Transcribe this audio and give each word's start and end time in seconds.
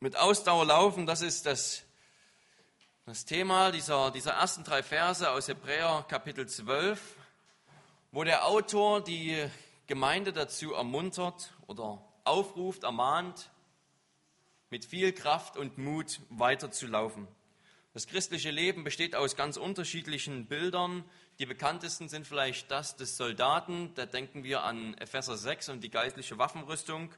Mit 0.00 0.16
Ausdauer 0.16 0.64
laufen, 0.64 1.06
das 1.06 1.22
ist 1.22 1.44
das, 1.44 1.82
das 3.04 3.24
Thema 3.24 3.72
dieser, 3.72 4.12
dieser 4.12 4.30
ersten 4.34 4.62
drei 4.62 4.84
Verse 4.84 5.28
aus 5.28 5.48
Hebräer 5.48 6.04
Kapitel 6.06 6.46
12, 6.46 7.16
wo 8.12 8.22
der 8.22 8.46
Autor 8.46 9.02
die 9.02 9.44
Gemeinde 9.88 10.32
dazu 10.32 10.72
ermuntert 10.72 11.52
oder 11.66 12.00
aufruft, 12.22 12.84
ermahnt, 12.84 13.50
mit 14.70 14.84
viel 14.84 15.12
Kraft 15.12 15.56
und 15.56 15.78
Mut 15.78 16.20
weiterzulaufen. 16.30 17.26
Das 17.92 18.06
christliche 18.06 18.52
Leben 18.52 18.84
besteht 18.84 19.16
aus 19.16 19.34
ganz 19.34 19.56
unterschiedlichen 19.56 20.46
Bildern. 20.46 21.02
Die 21.40 21.46
bekanntesten 21.46 22.08
sind 22.08 22.24
vielleicht 22.24 22.70
das 22.70 22.94
des 22.94 23.16
Soldaten, 23.16 23.92
da 23.96 24.06
denken 24.06 24.44
wir 24.44 24.62
an 24.62 24.94
Epheser 24.98 25.36
6 25.36 25.70
und 25.70 25.82
die 25.82 25.90
geistliche 25.90 26.38
Waffenrüstung. 26.38 27.12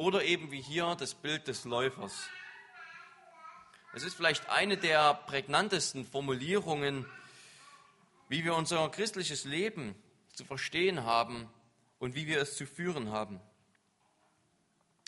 Oder 0.00 0.24
eben 0.24 0.50
wie 0.50 0.62
hier 0.62 0.96
das 0.98 1.12
Bild 1.12 1.46
des 1.46 1.66
Läufers. 1.66 2.14
Es 3.92 4.02
ist 4.02 4.14
vielleicht 4.14 4.48
eine 4.48 4.78
der 4.78 5.12
prägnantesten 5.12 6.06
Formulierungen, 6.06 7.04
wie 8.30 8.42
wir 8.42 8.54
unser 8.54 8.88
christliches 8.88 9.44
Leben 9.44 9.94
zu 10.32 10.46
verstehen 10.46 11.04
haben 11.04 11.50
und 11.98 12.14
wie 12.14 12.26
wir 12.26 12.40
es 12.40 12.56
zu 12.56 12.64
führen 12.64 13.10
haben. 13.10 13.42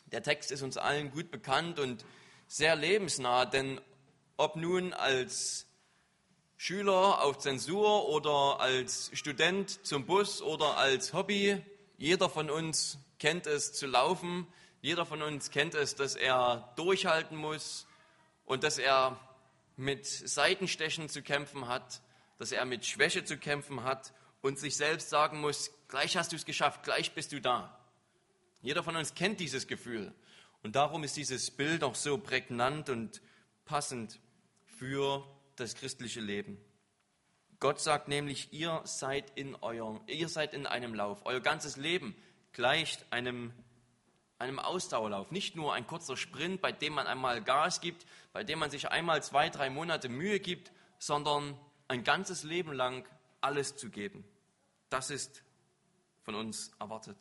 Der 0.09 0.23
Text 0.23 0.52
ist 0.52 0.61
uns 0.61 0.77
allen 0.77 1.11
gut 1.11 1.30
bekannt 1.30 1.79
und 1.79 2.05
sehr 2.47 2.77
lebensnah, 2.77 3.47
denn 3.47 3.80
ob 4.37 4.57
nun 4.57 4.93
als 4.93 5.65
Schüler 6.59 7.23
auf 7.23 7.38
Zensur 7.38 8.11
oder 8.11 8.61
als 8.61 9.11
Student 9.15 9.87
zum 9.87 10.05
Bus 10.05 10.43
oder 10.43 10.77
als 10.77 11.15
Hobby, 11.15 11.63
jeder 11.97 12.29
von 12.29 12.51
uns 12.51 12.99
kennt 13.19 13.47
es 13.47 13.73
zu 13.73 13.87
laufen, 13.87 14.47
jeder 14.83 15.07
von 15.07 15.23
uns 15.23 15.51
kennt 15.51 15.75
es, 15.75 15.95
dass 15.95 16.17
er 16.17 16.73
durchhalten 16.75 17.37
muss 17.37 17.87
und 18.45 18.65
dass 18.65 18.79
er 18.79 19.19
mit 19.77 20.05
Seitenstechen 20.05 21.09
zu 21.09 21.23
kämpfen 21.23 21.69
hat, 21.69 22.02
dass 22.39 22.51
er 22.51 22.65
mit 22.65 22.85
Schwäche 22.85 23.24
zu 23.24 23.39
kämpfen 23.39 23.85
hat 23.85 24.13
und 24.43 24.59
sich 24.59 24.77
selbst 24.77 25.09
sagen 25.09 25.41
muss, 25.41 25.71
gleich 25.87 26.16
hast 26.16 26.33
du 26.33 26.37
es 26.37 26.45
geschafft, 26.45 26.83
gleich 26.83 27.15
bist 27.15 27.30
du 27.30 27.41
da. 27.41 27.79
Jeder 28.61 28.83
von 28.83 28.97
uns 28.97 29.15
kennt 29.15 29.39
dieses 29.39 29.69
Gefühl. 29.69 30.13
Und 30.65 30.74
darum 30.74 31.05
ist 31.05 31.17
dieses 31.17 31.52
Bild 31.52 31.85
auch 31.85 31.95
so 31.95 32.19
prägnant 32.19 32.91
und 32.91 33.23
passend 33.65 34.19
für 34.67 35.24
das 35.55 35.77
christliche 35.77 36.21
Leben. 36.21 36.59
Gott 37.61 37.80
sagt 37.80 38.09
nämlich, 38.09 38.52
ihr 38.52 38.80
seid 38.83 39.30
in 39.37 39.55
eurem, 39.57 40.01
ihr 40.09 40.29
seid 40.29 40.55
in 40.55 40.67
einem 40.67 40.95
Lauf. 40.95 41.21
Euer 41.24 41.41
ganzes 41.41 41.77
Leben 41.77 42.17
gleicht 42.52 43.07
einem 43.13 43.52
einem 44.43 44.59
Ausdauerlauf. 44.59 45.30
Nicht 45.30 45.54
nur 45.54 45.73
ein 45.73 45.87
kurzer 45.87 46.16
Sprint, 46.16 46.60
bei 46.60 46.73
dem 46.73 46.95
man 46.95 47.07
einmal 47.07 47.43
Gas 47.43 47.80
gibt, 47.80 48.04
bei 48.32 48.43
dem 48.43 48.59
man 48.59 48.71
sich 48.71 48.88
einmal 48.88 49.23
zwei, 49.23 49.49
drei 49.49 49.71
Monate 49.71 50.09
Mühe 50.09 50.40
gibt, 50.40 50.73
sondern 50.99 51.57
ein 51.87 52.02
ganzes 52.02 52.43
Leben 52.43 52.73
lang 52.73 53.07
alles 53.40 53.76
zu 53.76 53.88
geben. 53.88 54.24
Das 54.90 55.10
ist 55.10 55.45
von 56.24 56.34
uns 56.34 56.73
erwartet. 56.80 57.16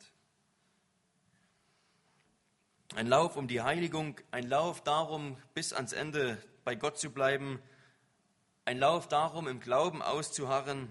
Ein 2.96 3.06
Lauf 3.06 3.36
um 3.36 3.46
die 3.46 3.62
Heiligung, 3.62 4.20
ein 4.32 4.48
Lauf 4.48 4.82
darum, 4.82 5.38
bis 5.54 5.72
ans 5.72 5.92
Ende 5.92 6.42
bei 6.64 6.74
Gott 6.74 6.98
zu 6.98 7.10
bleiben, 7.10 7.62
ein 8.64 8.78
Lauf 8.78 9.08
darum, 9.08 9.46
im 9.48 9.60
Glauben 9.60 10.02
auszuharren, 10.02 10.90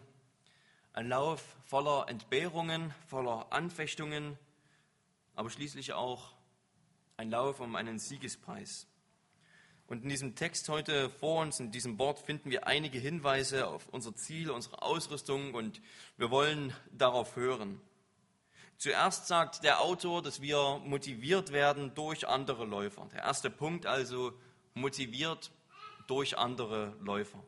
ein 0.94 1.10
Lauf 1.10 1.44
voller 1.66 2.08
Entbehrungen, 2.08 2.94
voller 3.08 3.52
Anfechtungen, 3.52 4.38
aber 5.36 5.50
schließlich 5.50 5.94
auch 5.94 6.34
ein 7.18 7.30
Lauf 7.30 7.60
um 7.60 7.76
einen 7.76 8.00
Siegespreis. 8.00 8.88
Und 9.88 10.04
in 10.04 10.10
diesem 10.10 10.36
Text 10.36 10.70
heute 10.70 11.10
vor 11.10 11.42
uns, 11.42 11.60
in 11.60 11.72
diesem 11.72 12.00
Wort, 12.00 12.20
finden 12.20 12.50
wir 12.50 12.66
einige 12.66 12.98
Hinweise 12.98 13.68
auf 13.68 13.90
unser 13.90 14.16
Ziel, 14.16 14.50
unsere 14.50 14.82
Ausrüstung 14.82 15.54
und 15.54 15.82
wir 16.18 16.32
wollen 16.32 16.74
darauf 16.92 17.36
hören. 17.36 17.82
Zuerst 18.78 19.28
sagt 19.28 19.64
der 19.64 19.82
Autor, 19.82 20.22
dass 20.22 20.42
wir 20.42 20.82
motiviert 20.86 21.52
werden 21.52 21.94
durch 21.94 22.28
andere 22.28 22.66
Läufer. 22.66 23.08
Der 23.14 23.24
erste 23.24 23.50
Punkt 23.50 23.86
also, 23.86 24.32
motiviert 24.74 25.52
durch 26.08 26.38
andere 26.38 26.96
Läufer. 27.02 27.44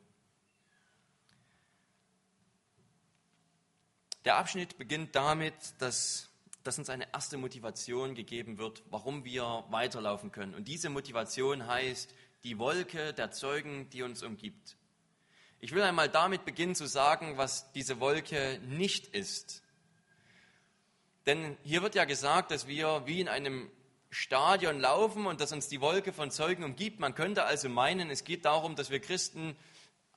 Der 4.25 4.35
Abschnitt 4.35 4.77
beginnt 4.77 5.15
damit, 5.15 5.53
dass 5.79 6.29
dass 6.63 6.79
uns 6.79 6.89
eine 6.89 7.11
erste 7.13 7.37
Motivation 7.37 8.15
gegeben 8.15 8.57
wird, 8.57 8.83
warum 8.89 9.25
wir 9.25 9.65
weiterlaufen 9.69 10.31
können. 10.31 10.55
Und 10.55 10.67
diese 10.67 10.89
Motivation 10.89 11.67
heißt 11.67 12.13
die 12.43 12.57
Wolke 12.57 13.13
der 13.13 13.31
Zeugen, 13.31 13.89
die 13.89 14.01
uns 14.01 14.23
umgibt. 14.23 14.77
Ich 15.59 15.71
will 15.73 15.81
einmal 15.81 16.09
damit 16.09 16.45
beginnen 16.45 16.75
zu 16.75 16.87
sagen, 16.87 17.37
was 17.37 17.71
diese 17.71 17.99
Wolke 17.99 18.59
nicht 18.67 19.07
ist. 19.07 19.63
Denn 21.25 21.57
hier 21.63 21.81
wird 21.81 21.95
ja 21.95 22.05
gesagt, 22.05 22.51
dass 22.51 22.67
wir 22.67 23.03
wie 23.05 23.21
in 23.21 23.29
einem 23.29 23.71
Stadion 24.09 24.79
laufen 24.79 25.25
und 25.25 25.41
dass 25.41 25.51
uns 25.53 25.69
die 25.69 25.81
Wolke 25.81 26.13
von 26.13 26.31
Zeugen 26.31 26.63
umgibt. 26.63 26.99
Man 26.99 27.15
könnte 27.15 27.45
also 27.45 27.69
meinen, 27.69 28.09
es 28.09 28.23
geht 28.23 28.45
darum, 28.45 28.75
dass 28.75 28.89
wir 28.89 28.99
Christen 28.99 29.55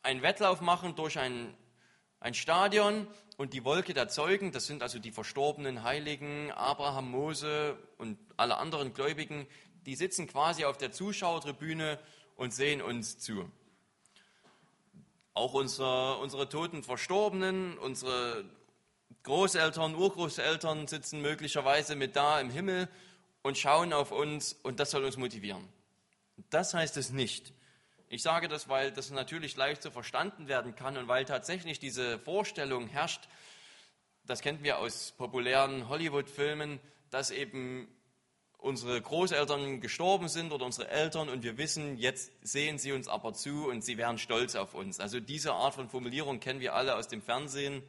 einen 0.02 0.22
Wettlauf 0.22 0.60
machen 0.60 0.96
durch 0.96 1.18
ein, 1.18 1.56
ein 2.20 2.34
Stadion 2.34 3.06
und 3.36 3.52
die 3.52 3.64
Wolke 3.64 3.94
der 3.94 4.08
Zeugen, 4.08 4.52
das 4.52 4.66
sind 4.66 4.82
also 4.82 4.98
die 4.98 5.10
verstorbenen 5.10 5.82
Heiligen, 5.82 6.50
Abraham, 6.52 7.10
Mose 7.10 7.78
und 7.98 8.18
alle 8.36 8.56
anderen 8.56 8.94
Gläubigen, 8.94 9.46
die 9.84 9.94
sitzen 9.94 10.26
quasi 10.26 10.64
auf 10.64 10.78
der 10.78 10.92
Zuschauertribüne 10.92 11.98
und 12.36 12.52
sehen 12.52 12.80
uns 12.82 13.18
zu. 13.18 13.50
Auch 15.34 15.52
unsere, 15.52 16.16
unsere 16.18 16.48
toten 16.48 16.82
Verstorbenen, 16.82 17.76
unsere 17.78 18.44
Großeltern, 19.22 19.94
Urgroßeltern 19.94 20.86
sitzen 20.86 21.20
möglicherweise 21.20 21.94
mit 21.94 22.16
da 22.16 22.40
im 22.40 22.48
Himmel 22.48 22.88
und 23.42 23.58
schauen 23.58 23.92
auf 23.92 24.12
uns 24.12 24.54
und 24.62 24.80
das 24.80 24.90
soll 24.90 25.04
uns 25.04 25.16
motivieren. 25.16 25.68
Das 26.50 26.74
heißt 26.74 26.96
es 26.96 27.10
nicht. 27.10 27.52
Ich 28.08 28.22
sage 28.22 28.46
das, 28.46 28.68
weil 28.68 28.92
das 28.92 29.10
natürlich 29.10 29.56
leicht 29.56 29.82
so 29.82 29.90
verstanden 29.90 30.46
werden 30.46 30.76
kann 30.76 30.96
und 30.96 31.08
weil 31.08 31.24
tatsächlich 31.24 31.80
diese 31.80 32.20
Vorstellung 32.20 32.86
herrscht, 32.86 33.28
das 34.24 34.40
kennen 34.42 34.62
wir 34.62 34.78
aus 34.78 35.12
populären 35.12 35.88
Hollywood-Filmen, 35.88 36.78
dass 37.10 37.30
eben 37.32 37.88
unsere 38.58 39.00
Großeltern 39.00 39.80
gestorben 39.80 40.28
sind 40.28 40.52
oder 40.52 40.66
unsere 40.66 40.88
Eltern 40.88 41.28
und 41.28 41.42
wir 41.42 41.58
wissen, 41.58 41.98
jetzt 41.98 42.32
sehen 42.42 42.78
sie 42.78 42.92
uns 42.92 43.08
aber 43.08 43.32
zu 43.32 43.68
und 43.68 43.84
sie 43.84 43.98
wären 43.98 44.18
stolz 44.18 44.54
auf 44.54 44.74
uns. 44.74 45.00
Also 45.00 45.18
diese 45.20 45.52
Art 45.52 45.74
von 45.74 45.88
Formulierung 45.88 46.38
kennen 46.38 46.60
wir 46.60 46.74
alle 46.74 46.94
aus 46.94 47.08
dem 47.08 47.22
Fernsehen. 47.22 47.82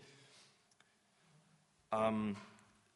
Ähm, 1.92 2.38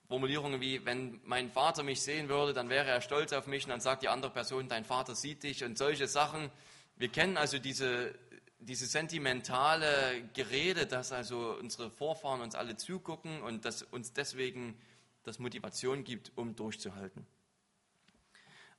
Formulierungen 0.07 0.59
wie, 0.59 0.83
wenn 0.85 1.21
mein 1.23 1.51
Vater 1.51 1.83
mich 1.83 2.01
sehen 2.01 2.29
würde, 2.29 2.53
dann 2.53 2.69
wäre 2.69 2.87
er 2.87 3.01
stolz 3.01 3.31
auf 3.31 3.47
mich 3.47 3.63
und 3.63 3.69
dann 3.69 3.79
sagt 3.79 4.03
die 4.03 4.09
andere 4.09 4.31
Person, 4.31 4.67
dein 4.67 4.85
Vater 4.85 5.15
sieht 5.15 5.43
dich 5.43 5.63
und 5.63 5.77
solche 5.77 6.07
Sachen. 6.07 6.49
Wir 6.95 7.09
kennen 7.09 7.37
also 7.37 7.57
diese, 7.57 8.13
diese 8.59 8.85
sentimentale 8.85 10.29
Gerede, 10.33 10.85
dass 10.85 11.11
also 11.11 11.55
unsere 11.59 11.89
Vorfahren 11.89 12.41
uns 12.41 12.55
alle 12.55 12.77
zugucken 12.77 13.41
und 13.41 13.65
dass 13.65 13.83
uns 13.83 14.13
deswegen 14.13 14.77
das 15.23 15.39
Motivation 15.39 16.03
gibt, 16.03 16.31
um 16.35 16.55
durchzuhalten. 16.55 17.25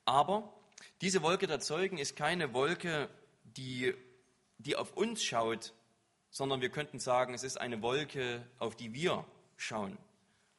Aber 0.05 0.53
diese 1.01 1.21
Wolke 1.21 1.47
der 1.47 1.59
Zeugen 1.59 1.97
ist 1.97 2.15
keine 2.15 2.53
Wolke, 2.53 3.09
die, 3.43 3.93
die 4.57 4.75
auf 4.75 4.95
uns 4.95 5.23
schaut, 5.23 5.73
sondern 6.29 6.61
wir 6.61 6.69
könnten 6.69 6.99
sagen, 6.99 7.33
es 7.33 7.43
ist 7.43 7.57
eine 7.57 7.81
Wolke, 7.81 8.45
auf 8.59 8.75
die 8.75 8.93
wir 8.93 9.25
schauen. 9.55 9.97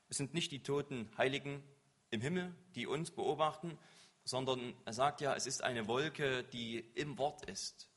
Es 0.09 0.17
sind 0.17 0.35
nicht 0.35 0.53
die 0.53 0.63
toten 0.63 1.11
Heiligen 1.19 1.63
im 2.11 2.21
Himmel, 2.21 2.55
die 2.75 2.87
uns 2.87 3.11
beobachten, 3.11 3.77
sondern 4.25 4.75
er 4.85 4.93
sagt 4.93 5.21
ja, 5.21 5.35
es 5.35 5.47
ist 5.47 5.63
eine 5.63 5.87
Wolke, 5.87 6.45
die 6.45 6.79
im 6.95 7.19
Wort 7.19 7.45
ist. 7.45 7.89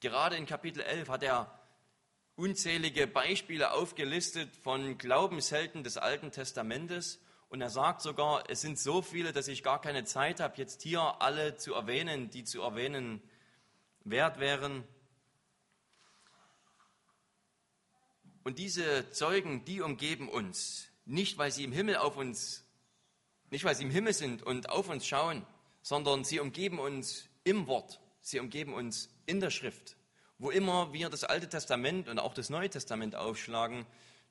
Gerade 0.00 0.36
in 0.36 0.46
Kapitel 0.46 0.82
11 0.82 1.08
hat 1.08 1.22
er 1.22 1.58
unzählige 2.36 3.06
Beispiele 3.06 3.72
aufgelistet 3.72 4.54
von 4.54 4.96
Glaubenshelden 4.98 5.82
des 5.82 5.96
Alten 5.96 6.30
Testamentes 6.30 7.20
und 7.48 7.60
er 7.62 7.70
sagt 7.70 8.02
sogar, 8.02 8.48
es 8.48 8.60
sind 8.60 8.78
so 8.78 9.00
viele, 9.02 9.32
dass 9.32 9.48
ich 9.48 9.62
gar 9.62 9.80
keine 9.80 10.04
Zeit 10.04 10.38
habe, 10.38 10.56
jetzt 10.58 10.82
hier 10.82 11.00
alle 11.20 11.56
zu 11.56 11.74
erwähnen, 11.74 12.30
die 12.30 12.44
zu 12.44 12.60
erwähnen 12.60 13.22
wert 14.04 14.38
wären. 14.38 14.84
Und 18.44 18.58
diese 18.58 19.10
Zeugen, 19.10 19.64
die 19.64 19.80
umgeben 19.80 20.28
uns, 20.28 20.88
nicht 21.06 21.38
weil 21.38 21.50
sie 21.50 21.64
im 21.64 21.72
Himmel 21.72 21.96
auf 21.96 22.16
uns 22.16 22.64
nicht, 23.50 23.64
weil 23.64 23.74
sie 23.74 23.84
im 23.84 23.90
Himmel 23.90 24.12
sind 24.12 24.42
und 24.42 24.70
auf 24.70 24.88
uns 24.88 25.06
schauen, 25.06 25.46
sondern 25.82 26.24
sie 26.24 26.40
umgeben 26.40 26.78
uns 26.78 27.28
im 27.44 27.66
Wort. 27.66 28.00
Sie 28.20 28.40
umgeben 28.40 28.74
uns 28.74 29.08
in 29.26 29.40
der 29.40 29.50
Schrift. 29.50 29.96
Wo 30.38 30.50
immer 30.50 30.92
wir 30.92 31.08
das 31.08 31.24
Alte 31.24 31.48
Testament 31.48 32.08
und 32.08 32.18
auch 32.18 32.34
das 32.34 32.50
Neue 32.50 32.70
Testament 32.70 33.16
aufschlagen, 33.16 33.86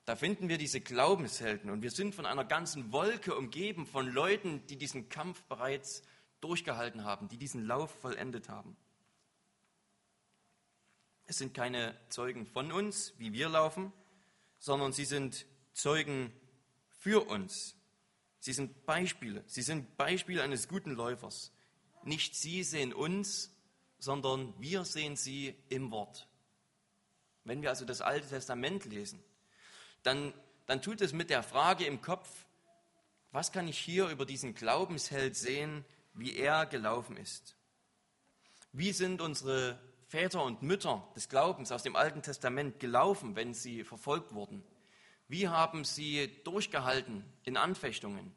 da 0.06 0.16
finden 0.16 0.48
wir 0.48 0.58
diese 0.58 0.80
Glaubenshelden. 0.80 1.70
Und 1.70 1.82
wir 1.82 1.92
sind 1.92 2.16
von 2.16 2.26
einer 2.26 2.46
ganzen 2.46 2.94
Wolke 2.94 3.36
umgeben 3.36 3.86
von 3.86 4.08
Leuten, 4.08 4.66
die 4.68 4.78
diesen 4.78 5.10
Kampf 5.10 5.44
bereits 5.44 6.02
durchgehalten 6.40 7.04
haben, 7.04 7.28
die 7.28 7.38
diesen 7.38 7.66
Lauf 7.66 7.92
vollendet 8.00 8.48
haben. 8.48 8.78
Es 11.26 11.40
sind 11.40 11.54
keine 11.54 11.94
Zeugen 12.08 12.46
von 12.46 12.72
uns, 12.72 13.14
wie 13.18 13.34
wir 13.34 13.50
laufen, 13.50 13.92
sondern 14.60 14.94
sie 14.94 15.04
sind 15.04 15.46
Zeugen 15.74 16.32
für 16.88 17.28
uns. 17.28 17.77
Sie 18.48 18.54
sind 18.54 18.86
Beispiele. 18.86 19.44
Sie 19.46 19.62
sind 19.62 19.98
Beispiele 19.98 20.42
eines 20.42 20.70
guten 20.70 20.92
Läufers. 20.92 21.52
Nicht 22.06 22.34
sie 22.34 22.64
sehen 22.64 22.94
uns, 22.94 23.54
sondern 24.00 24.54
wir 24.58 24.86
sehen 24.86 25.18
sie 25.18 25.54
im 25.68 25.92
Wort. 25.92 26.30
Wenn 27.44 27.62
wir 27.62 27.68
also 27.68 27.84
das 27.84 28.00
Alte 28.00 28.30
Testament 28.30 28.86
lesen, 28.86 29.22
dann, 30.04 30.34
dann 30.66 30.82
tut 30.82 31.02
es 31.02 31.12
mit 31.12 31.30
der 31.30 31.44
Frage 31.44 31.84
im 31.84 32.02
Kopf, 32.02 32.46
was 33.34 33.52
kann 33.52 33.68
ich 33.68 33.80
hier 33.80 34.08
über 34.08 34.26
diesen 34.26 34.56
Glaubensheld 34.56 35.36
sehen, 35.36 35.84
wie 36.14 36.38
er 36.38 36.66
gelaufen 36.68 37.18
ist? 37.18 37.58
Wie 38.72 38.94
sind 38.94 39.20
unsere 39.20 39.78
Väter 40.08 40.42
und 40.46 40.62
Mütter 40.62 41.06
des 41.18 41.28
Glaubens 41.28 41.74
aus 41.74 41.84
dem 41.84 41.98
Alten 41.98 42.22
Testament 42.22 42.80
gelaufen, 42.80 43.36
wenn 43.36 43.54
sie 43.54 43.84
verfolgt 43.84 44.34
wurden? 44.34 44.64
Wie 45.28 45.48
haben 45.50 45.84
sie 45.84 46.30
durchgehalten 46.44 47.24
in 47.44 47.58
Anfechtungen? 47.58 48.34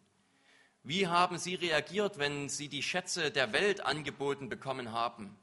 Wie 0.83 1.07
haben 1.07 1.39
sie 1.39 1.55
reagiert, 1.55 2.19
wenn 2.19 2.49
sie 2.49 2.69
die 2.69 2.83
Schätze 2.83 3.31
der 3.31 3.53
Welt 3.53 3.85
angeboten 3.85 4.49
bekommen 4.49 4.93
haben, 4.93 5.37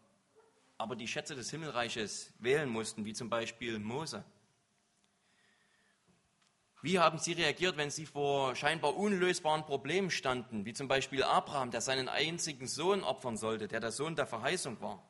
aber 0.78 0.96
die 0.96 1.08
Schätze 1.08 1.36
des 1.36 1.50
Himmelreiches 1.52 2.34
wählen 2.40 2.68
mussten, 2.68 3.06
wie 3.06 3.14
zum 3.14 3.30
Beispiel 3.30 3.80
Mose? 3.80 4.26
Wie 6.82 7.00
haben 7.00 7.18
sie 7.18 7.34
reagiert, 7.34 7.78
wenn 7.78 7.92
sie 7.92 8.06
vor 8.06 8.56
scheinbar 8.56 8.96
unlösbaren 8.96 9.64
Problemen 9.64 10.12
standen, 10.12 10.66
wie 10.66 10.74
zum 10.74 10.88
Beispiel 10.88 11.24
Abraham, 11.24 11.72
der 11.72 11.82
seinen 11.82 12.10
einzigen 12.10 12.68
Sohn 12.68 13.04
opfern 13.04 13.38
sollte, 13.38 13.68
der 13.68 13.80
der 13.80 13.92
Sohn 13.92 14.16
der 14.16 14.28
Verheißung 14.28 14.80
war? 14.82 15.04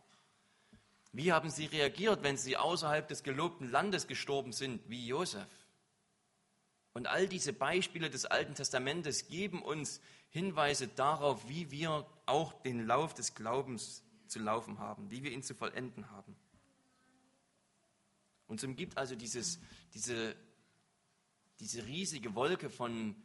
Wie 1.12 1.32
haben 1.32 1.50
sie 1.50 1.66
reagiert, 1.66 2.22
wenn 2.24 2.38
sie 2.38 2.58
außerhalb 2.58 3.08
des 3.08 3.24
gelobten 3.24 3.72
Landes 3.72 4.08
gestorben 4.08 4.54
sind, 4.54 4.88
wie 4.88 5.08
Josef? 5.08 5.48
Und 6.98 7.06
all 7.08 7.28
diese 7.28 7.54
Beispiele 7.54 8.10
des 8.10 8.26
Alten 8.26 8.56
Testamentes 8.56 9.28
geben 9.28 9.62
uns 9.62 10.02
Hinweise 10.30 10.88
darauf, 10.88 11.48
wie 11.48 11.70
wir 11.70 12.08
auch 12.26 12.54
den 12.64 12.88
Lauf 12.88 13.14
des 13.14 13.36
Glaubens 13.36 14.04
zu 14.26 14.40
laufen 14.40 14.80
haben, 14.80 15.12
wie 15.12 15.24
wir 15.24 15.32
ihn 15.32 15.44
zu 15.44 15.54
vollenden 15.54 16.10
haben. 16.10 16.36
Und 18.48 18.64
es 18.64 18.76
gibt 18.76 18.98
also 18.98 19.16
dieses, 19.16 19.60
diese 19.94 20.36
diese 21.60 21.86
riesige 21.86 22.36
Wolke 22.36 22.70
von 22.70 23.16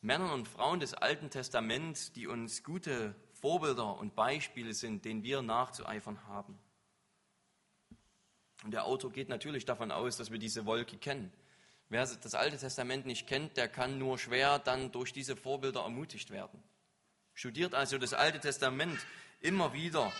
Männern 0.00 0.30
und 0.30 0.48
Frauen 0.48 0.80
des 0.80 0.94
Alten 0.94 1.30
Testaments, 1.30 2.12
die 2.12 2.26
uns 2.26 2.62
gute 2.62 3.14
Vorbilder 3.32 3.98
und 3.98 4.14
Beispiele 4.14 4.72
sind, 4.72 5.04
denen 5.04 5.22
wir 5.22 5.42
nachzueifern 5.42 6.26
haben. 6.26 6.58
Und 8.64 8.72
der 8.72 8.84
Autor 8.84 9.12
geht 9.12 9.28
natürlich 9.28 9.64
davon 9.64 9.90
aus, 9.90 10.16
dass 10.16 10.30
wir 10.30 10.38
diese 10.38 10.66
Wolke 10.66 10.96
kennen. 10.96 11.32
Wer 11.88 12.06
das 12.06 12.34
Alte 12.34 12.58
Testament 12.58 13.06
nicht 13.06 13.28
kennt, 13.28 13.56
der 13.56 13.68
kann 13.68 13.98
nur 13.98 14.18
schwer 14.18 14.58
dann 14.58 14.90
durch 14.90 15.12
diese 15.12 15.36
Vorbilder 15.36 15.82
ermutigt 15.82 16.30
werden. 16.30 16.62
Studiert 17.34 17.74
also 17.74 17.98
das 17.98 18.12
Alte 18.12 18.40
Testament 18.40 18.98
immer 19.40 19.72
wieder, 19.72 20.12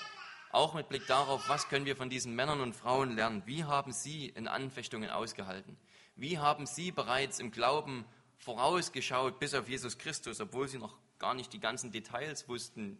auch 0.52 0.74
mit 0.74 0.88
Blick 0.88 1.06
darauf, 1.06 1.48
was 1.48 1.68
können 1.68 1.84
wir 1.84 1.96
von 1.96 2.08
diesen 2.08 2.36
Männern 2.36 2.60
und 2.60 2.76
Frauen 2.76 3.16
lernen. 3.16 3.42
Wie 3.46 3.64
haben 3.64 3.92
sie 3.92 4.28
in 4.28 4.46
Anfechtungen 4.46 5.10
ausgehalten? 5.10 5.76
Wie 6.14 6.38
haben 6.38 6.66
sie 6.66 6.92
bereits 6.92 7.40
im 7.40 7.50
Glauben 7.50 8.04
vorausgeschaut 8.38 9.40
bis 9.40 9.54
auf 9.54 9.68
Jesus 9.68 9.98
Christus, 9.98 10.40
obwohl 10.40 10.68
sie 10.68 10.78
noch 10.78 10.96
gar 11.18 11.34
nicht 11.34 11.52
die 11.52 11.60
ganzen 11.60 11.90
Details 11.90 12.48
wussten, 12.48 12.98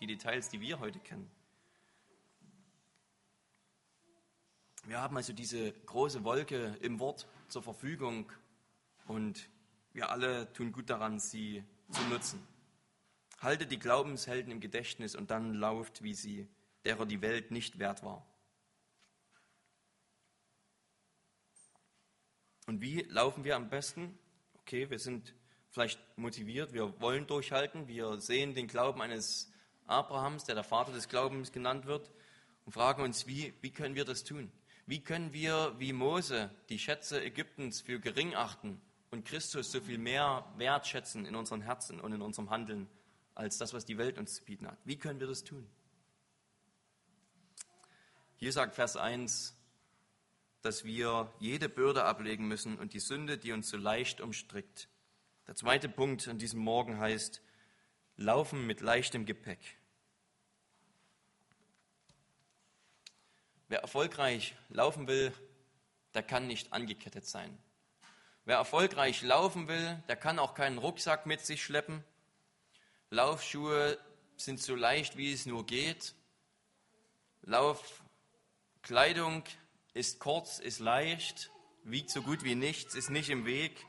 die 0.00 0.06
Details, 0.06 0.48
die 0.48 0.60
wir 0.60 0.80
heute 0.80 0.98
kennen? 0.98 1.30
Wir 4.84 5.00
haben 5.00 5.16
also 5.16 5.32
diese 5.32 5.72
große 5.72 6.24
Wolke 6.24 6.76
im 6.80 6.98
Wort 7.00 7.28
zur 7.48 7.62
Verfügung 7.62 8.30
und 9.06 9.48
wir 9.92 10.10
alle 10.10 10.52
tun 10.52 10.72
gut 10.72 10.88
daran, 10.88 11.18
sie 11.18 11.64
zu 11.90 12.02
nutzen. 12.04 12.46
Haltet 13.40 13.70
die 13.70 13.78
Glaubenshelden 13.78 14.52
im 14.52 14.60
Gedächtnis 14.60 15.14
und 15.14 15.30
dann 15.30 15.54
lauft 15.54 16.02
wie 16.02 16.14
sie, 16.14 16.48
derer 16.84 17.06
die 17.06 17.20
Welt 17.20 17.50
nicht 17.50 17.78
wert 17.78 18.02
war. 18.02 18.26
Und 22.66 22.80
wie 22.80 23.02
laufen 23.02 23.44
wir 23.44 23.56
am 23.56 23.68
besten? 23.68 24.18
Okay, 24.60 24.88
wir 24.90 24.98
sind 24.98 25.34
vielleicht 25.70 26.00
motiviert, 26.16 26.72
wir 26.72 27.00
wollen 27.00 27.26
durchhalten, 27.26 27.88
wir 27.88 28.20
sehen 28.20 28.54
den 28.54 28.68
Glauben 28.68 29.02
eines 29.02 29.50
Abrahams, 29.86 30.44
der 30.44 30.54
der 30.54 30.64
Vater 30.64 30.92
des 30.92 31.08
Glaubens 31.08 31.52
genannt 31.52 31.86
wird, 31.86 32.10
und 32.64 32.72
fragen 32.72 33.02
uns, 33.02 33.26
wie, 33.26 33.54
wie 33.60 33.72
können 33.72 33.94
wir 33.94 34.04
das 34.04 34.22
tun? 34.22 34.52
Wie 34.90 34.98
können 34.98 35.32
wir 35.32 35.76
wie 35.78 35.92
Mose 35.92 36.50
die 36.68 36.80
Schätze 36.80 37.22
Ägyptens 37.22 37.80
für 37.80 38.00
gering 38.00 38.34
achten 38.34 38.80
und 39.12 39.24
Christus 39.24 39.70
so 39.70 39.80
viel 39.80 39.98
mehr 39.98 40.44
wertschätzen 40.56 41.26
in 41.26 41.36
unseren 41.36 41.60
Herzen 41.60 42.00
und 42.00 42.12
in 42.12 42.20
unserem 42.20 42.50
Handeln 42.50 42.88
als 43.36 43.56
das, 43.56 43.72
was 43.72 43.84
die 43.84 43.98
Welt 43.98 44.18
uns 44.18 44.34
zu 44.34 44.42
bieten 44.42 44.66
hat? 44.66 44.78
Wie 44.84 44.96
können 44.96 45.20
wir 45.20 45.28
das 45.28 45.44
tun? 45.44 45.64
Hier 48.34 48.52
sagt 48.52 48.74
Vers 48.74 48.96
1, 48.96 49.56
dass 50.60 50.82
wir 50.82 51.32
jede 51.38 51.68
Bürde 51.68 52.02
ablegen 52.02 52.48
müssen 52.48 52.76
und 52.76 52.92
die 52.92 52.98
Sünde, 52.98 53.38
die 53.38 53.52
uns 53.52 53.68
so 53.68 53.76
leicht 53.76 54.20
umstrickt. 54.20 54.88
Der 55.46 55.54
zweite 55.54 55.88
Punkt 55.88 56.26
an 56.26 56.38
diesem 56.38 56.58
Morgen 56.58 56.98
heißt, 56.98 57.40
laufen 58.16 58.66
mit 58.66 58.80
leichtem 58.80 59.24
Gepäck. 59.24 59.79
Wer 63.70 63.82
erfolgreich 63.82 64.56
laufen 64.68 65.06
will, 65.06 65.32
der 66.14 66.24
kann 66.24 66.48
nicht 66.48 66.72
angekettet 66.72 67.24
sein. 67.24 67.56
Wer 68.44 68.56
erfolgreich 68.56 69.22
laufen 69.22 69.68
will, 69.68 70.02
der 70.08 70.16
kann 70.16 70.40
auch 70.40 70.54
keinen 70.54 70.76
Rucksack 70.76 71.24
mit 71.24 71.40
sich 71.40 71.62
schleppen. 71.62 72.02
Laufschuhe 73.10 73.96
sind 74.36 74.60
so 74.60 74.74
leicht, 74.74 75.16
wie 75.16 75.32
es 75.32 75.46
nur 75.46 75.66
geht. 75.66 76.16
Laufkleidung 77.42 79.44
ist 79.94 80.18
kurz, 80.18 80.58
ist 80.58 80.80
leicht, 80.80 81.52
wiegt 81.84 82.10
so 82.10 82.22
gut 82.22 82.42
wie 82.42 82.56
nichts, 82.56 82.96
ist 82.96 83.10
nicht 83.10 83.30
im 83.30 83.46
Weg. 83.46 83.86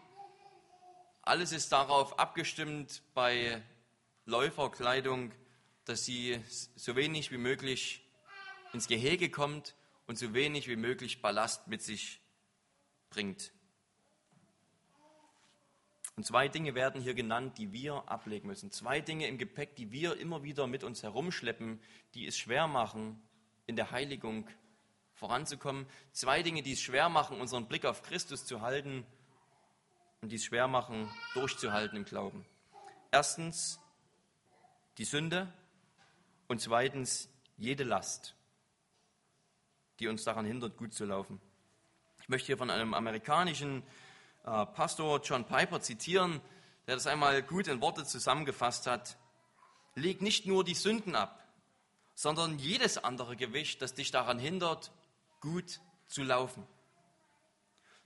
Alles 1.23 1.51
ist 1.51 1.71
darauf 1.71 2.19
abgestimmt 2.19 3.01
bei 3.15 3.63
Läuferkleidung, 4.25 5.31
dass 5.85 6.05
sie 6.05 6.39
so 6.75 6.95
wenig 6.95 7.31
wie 7.31 7.39
möglich 7.39 8.05
ins 8.73 8.87
Gehege 8.87 9.29
kommt 9.29 9.75
und 10.07 10.17
so 10.17 10.33
wenig 10.33 10.67
wie 10.67 10.75
möglich 10.75 11.21
Ballast 11.21 11.67
mit 11.67 11.81
sich 11.81 12.21
bringt. 13.09 13.51
Und 16.15 16.25
zwei 16.25 16.47
Dinge 16.47 16.75
werden 16.75 17.01
hier 17.01 17.13
genannt, 17.13 17.57
die 17.57 17.71
wir 17.71 18.03
ablegen 18.09 18.47
müssen. 18.47 18.71
Zwei 18.71 18.99
Dinge 18.99 19.27
im 19.27 19.37
Gepäck, 19.37 19.75
die 19.75 19.91
wir 19.91 20.17
immer 20.17 20.43
wieder 20.43 20.67
mit 20.67 20.83
uns 20.83 21.03
herumschleppen, 21.03 21.81
die 22.13 22.27
es 22.27 22.37
schwer 22.37 22.67
machen, 22.67 23.21
in 23.65 23.75
der 23.75 23.91
Heiligung 23.91 24.47
voranzukommen. 25.13 25.85
Zwei 26.11 26.43
Dinge, 26.43 26.63
die 26.63 26.73
es 26.73 26.81
schwer 26.81 27.09
machen, 27.09 27.39
unseren 27.39 27.67
Blick 27.67 27.85
auf 27.85 28.03
Christus 28.03 28.45
zu 28.45 28.61
halten 28.61 29.05
und 30.21 30.31
die 30.31 30.35
es 30.35 30.45
schwer 30.45 30.67
machen, 30.67 31.09
durchzuhalten 31.33 31.97
im 31.97 32.05
Glauben. 32.05 32.45
Erstens 33.11 33.79
die 34.97 35.05
Sünde 35.05 35.51
und 36.47 36.59
zweitens 36.59 37.29
jede 37.57 37.83
Last, 37.83 38.35
die 40.01 40.07
uns 40.07 40.23
daran 40.23 40.45
hindert, 40.45 40.77
gut 40.77 40.93
zu 40.93 41.05
laufen. 41.05 41.39
Ich 42.21 42.29
möchte 42.29 42.47
hier 42.47 42.57
von 42.57 42.69
einem 42.69 42.93
amerikanischen 42.93 43.83
äh, 44.43 44.65
Pastor 44.65 45.21
John 45.21 45.45
Piper 45.45 45.79
zitieren, 45.79 46.41
der 46.87 46.95
das 46.95 47.05
einmal 47.05 47.43
gut 47.43 47.67
in 47.67 47.81
Worte 47.81 48.03
zusammengefasst 48.03 48.87
hat. 48.87 49.17
Leg 49.93 50.21
nicht 50.21 50.47
nur 50.47 50.63
die 50.63 50.73
Sünden 50.73 51.15
ab, 51.15 51.45
sondern 52.15 52.57
jedes 52.57 52.97
andere 52.97 53.35
Gewicht, 53.35 53.81
das 53.81 53.93
dich 53.93 54.09
daran 54.09 54.39
hindert, 54.39 54.91
gut 55.39 55.79
zu 56.07 56.23
laufen. 56.23 56.65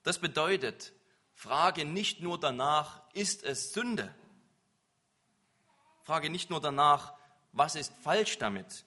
Das 0.04 0.20
bedeutet, 0.20 0.92
frage 1.34 1.86
nicht 1.86 2.22
nur 2.22 2.40
danach, 2.40 3.02
ist 3.14 3.44
es 3.44 3.72
Sünde? 3.72 4.14
Frage 6.04 6.30
nicht 6.30 6.50
nur 6.50 6.60
danach, 6.60 7.14
was 7.54 7.76
ist 7.76 7.94
falsch 8.04 8.38
damit? 8.38 8.84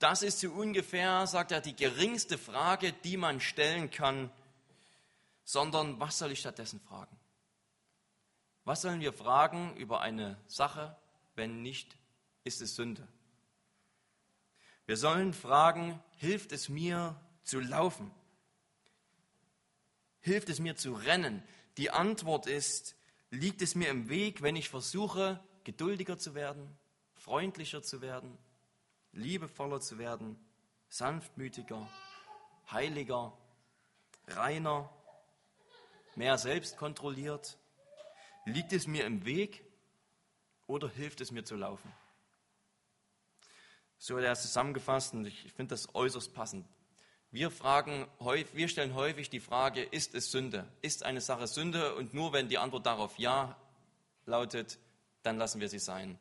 Das 0.00 0.22
ist 0.22 0.40
so 0.40 0.50
ungefähr, 0.50 1.26
sagt 1.26 1.52
er, 1.52 1.60
die 1.60 1.76
geringste 1.76 2.38
Frage, 2.38 2.94
die 3.04 3.18
man 3.18 3.38
stellen 3.38 3.90
kann, 3.90 4.30
sondern 5.44 6.00
was 6.00 6.18
soll 6.18 6.32
ich 6.32 6.40
stattdessen 6.40 6.80
fragen? 6.80 7.14
Was 8.64 8.80
sollen 8.80 9.00
wir 9.00 9.12
fragen 9.12 9.76
über 9.76 10.00
eine 10.00 10.38
Sache, 10.46 10.96
wenn 11.34 11.60
nicht, 11.60 11.98
ist 12.44 12.62
es 12.62 12.76
Sünde? 12.76 13.06
Wir 14.86 14.96
sollen 14.96 15.34
fragen, 15.34 16.02
hilft 16.16 16.52
es 16.52 16.70
mir, 16.70 17.20
zu 17.44 17.60
laufen? 17.60 18.10
Hilft 20.20 20.48
es 20.48 20.60
mir 20.60 20.76
zu 20.76 20.94
rennen? 20.94 21.42
Die 21.76 21.90
Antwort 21.90 22.46
ist, 22.46 22.96
liegt 23.30 23.60
es 23.60 23.74
mir 23.74 23.88
im 23.88 24.08
Weg, 24.08 24.40
wenn 24.40 24.56
ich 24.56 24.70
versuche, 24.70 25.40
geduldiger 25.64 26.16
zu 26.16 26.34
werden, 26.34 26.74
freundlicher 27.12 27.82
zu 27.82 28.00
werden, 28.00 28.38
liebevoller 29.12 29.80
zu 29.80 29.98
werden, 29.98 30.38
sanftmütiger, 30.88 31.88
heiliger, 32.70 33.36
reiner, 34.26 34.90
mehr 36.14 36.38
selbst 36.38 36.76
kontrolliert? 36.76 37.58
Liegt 38.44 38.72
es 38.72 38.86
mir 38.86 39.04
im 39.04 39.24
Weg 39.24 39.64
oder 40.66 40.88
hilft 40.88 41.20
es 41.20 41.30
mir 41.30 41.44
zu 41.44 41.56
laufen? 41.56 41.92
So 43.98 44.16
hat 44.16 44.24
er 44.24 44.32
es 44.32 44.42
zusammengefasst 44.42 45.12
und 45.12 45.26
ich 45.26 45.52
finde 45.52 45.74
das 45.74 45.94
äußerst 45.94 46.32
passend. 46.32 46.66
Wir 47.32 47.50
fragen, 47.50 48.08
wir 48.18 48.68
stellen 48.68 48.94
häufig 48.94 49.30
die 49.30 49.38
Frage, 49.38 49.82
ist 49.82 50.14
es 50.14 50.32
Sünde? 50.32 50.66
Ist 50.82 51.04
eine 51.04 51.20
Sache 51.20 51.46
Sünde? 51.46 51.94
Und 51.94 52.12
nur 52.12 52.32
wenn 52.32 52.48
die 52.48 52.58
Antwort 52.58 52.86
darauf 52.86 53.18
Ja 53.18 53.56
lautet, 54.26 54.78
dann 55.22 55.36
lassen 55.36 55.60
wir 55.60 55.68
sie 55.68 55.78
sein. 55.78 56.18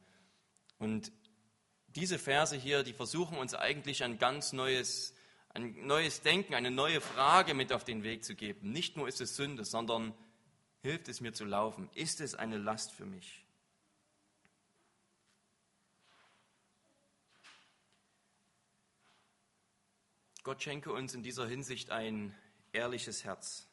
Und 0.78 1.12
diese 1.96 2.20
Verse 2.20 2.56
hier, 2.56 2.84
die 2.84 2.94
versuchen 2.94 3.38
uns 3.38 3.54
eigentlich 3.54 4.04
ein 4.04 4.18
ganz 4.18 4.54
neues, 4.54 5.14
ein 5.50 5.86
neues 5.86 6.22
Denken, 6.22 6.54
eine 6.54 6.72
neue 6.72 7.02
Frage 7.02 7.54
mit 7.54 7.74
auf 7.74 7.84
den 7.84 8.04
Weg 8.04 8.24
zu 8.24 8.36
geben. 8.36 8.72
Nicht 8.72 8.98
nur 8.98 9.08
ist 9.08 9.22
es 9.22 9.36
Sünde, 9.36 9.66
sondern 9.66 10.14
hilft 10.82 11.08
es 11.08 11.22
mir 11.22 11.34
zu 11.34 11.46
laufen? 11.46 11.90
Ist 11.96 12.22
es 12.22 12.36
eine 12.36 12.58
Last 12.58 12.92
für 12.92 13.06
mich? 13.06 13.44
Gott 20.44 20.64
schenke 20.64 20.92
uns 20.92 21.14
in 21.14 21.22
dieser 21.22 21.48
Hinsicht 21.48 21.92
ein 21.92 22.36
ehrliches 22.72 23.24
Herz. 23.24 23.68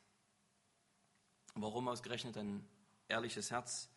Warum 1.54 1.88
ausgerechnet 1.88 2.36
ein 2.36 2.68
ehrliches 3.08 3.50
Herz? 3.50 3.88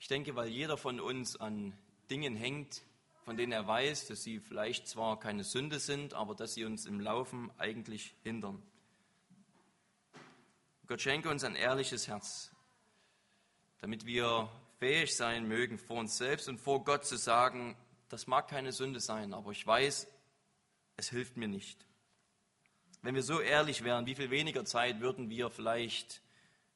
Ich 0.00 0.08
denke, 0.08 0.34
weil 0.34 0.48
jeder 0.48 0.76
von 0.76 0.98
uns 0.98 1.36
an 1.36 1.76
Dingen 2.10 2.36
hängt, 2.36 2.82
von 3.24 3.36
denen 3.36 3.52
er 3.52 3.66
weiß, 3.66 4.06
dass 4.08 4.22
sie 4.22 4.38
vielleicht 4.38 4.86
zwar 4.86 5.18
keine 5.18 5.44
Sünde 5.44 5.78
sind, 5.78 6.12
aber 6.12 6.34
dass 6.34 6.54
sie 6.54 6.64
uns 6.64 6.84
im 6.84 7.00
Laufen 7.00 7.50
eigentlich 7.58 8.14
hindern. 8.22 8.62
Gott 10.86 11.00
schenke 11.00 11.30
uns 11.30 11.42
ein 11.42 11.56
ehrliches 11.56 12.06
Herz, 12.06 12.52
damit 13.78 14.04
wir 14.04 14.50
fähig 14.78 15.16
sein 15.16 15.48
mögen, 15.48 15.78
vor 15.78 15.96
uns 15.96 16.18
selbst 16.18 16.48
und 16.48 16.58
vor 16.58 16.84
Gott 16.84 17.06
zu 17.06 17.16
sagen, 17.16 17.74
das 18.10 18.26
mag 18.26 18.48
keine 18.48 18.72
Sünde 18.72 19.00
sein, 19.00 19.32
aber 19.32 19.52
ich 19.52 19.66
weiß, 19.66 20.06
es 20.98 21.08
hilft 21.08 21.38
mir 21.38 21.48
nicht. 21.48 21.86
Wenn 23.00 23.14
wir 23.14 23.22
so 23.22 23.40
ehrlich 23.40 23.84
wären, 23.84 24.04
wie 24.04 24.14
viel 24.14 24.30
weniger 24.30 24.66
Zeit 24.66 25.00
würden 25.00 25.30
wir 25.30 25.48
vielleicht 25.48 26.20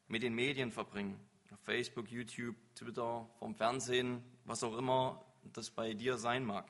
mit 0.06 0.22
den 0.22 0.34
Medien 0.34 0.72
verbringen? 0.72 1.20
Facebook, 1.62 2.10
YouTube, 2.10 2.56
Twitter, 2.74 3.28
vom 3.38 3.54
Fernsehen, 3.54 4.22
was 4.44 4.64
auch 4.64 4.76
immer 4.78 5.22
das 5.52 5.70
bei 5.70 5.94
dir 5.94 6.18
sein 6.18 6.44
mag. 6.44 6.66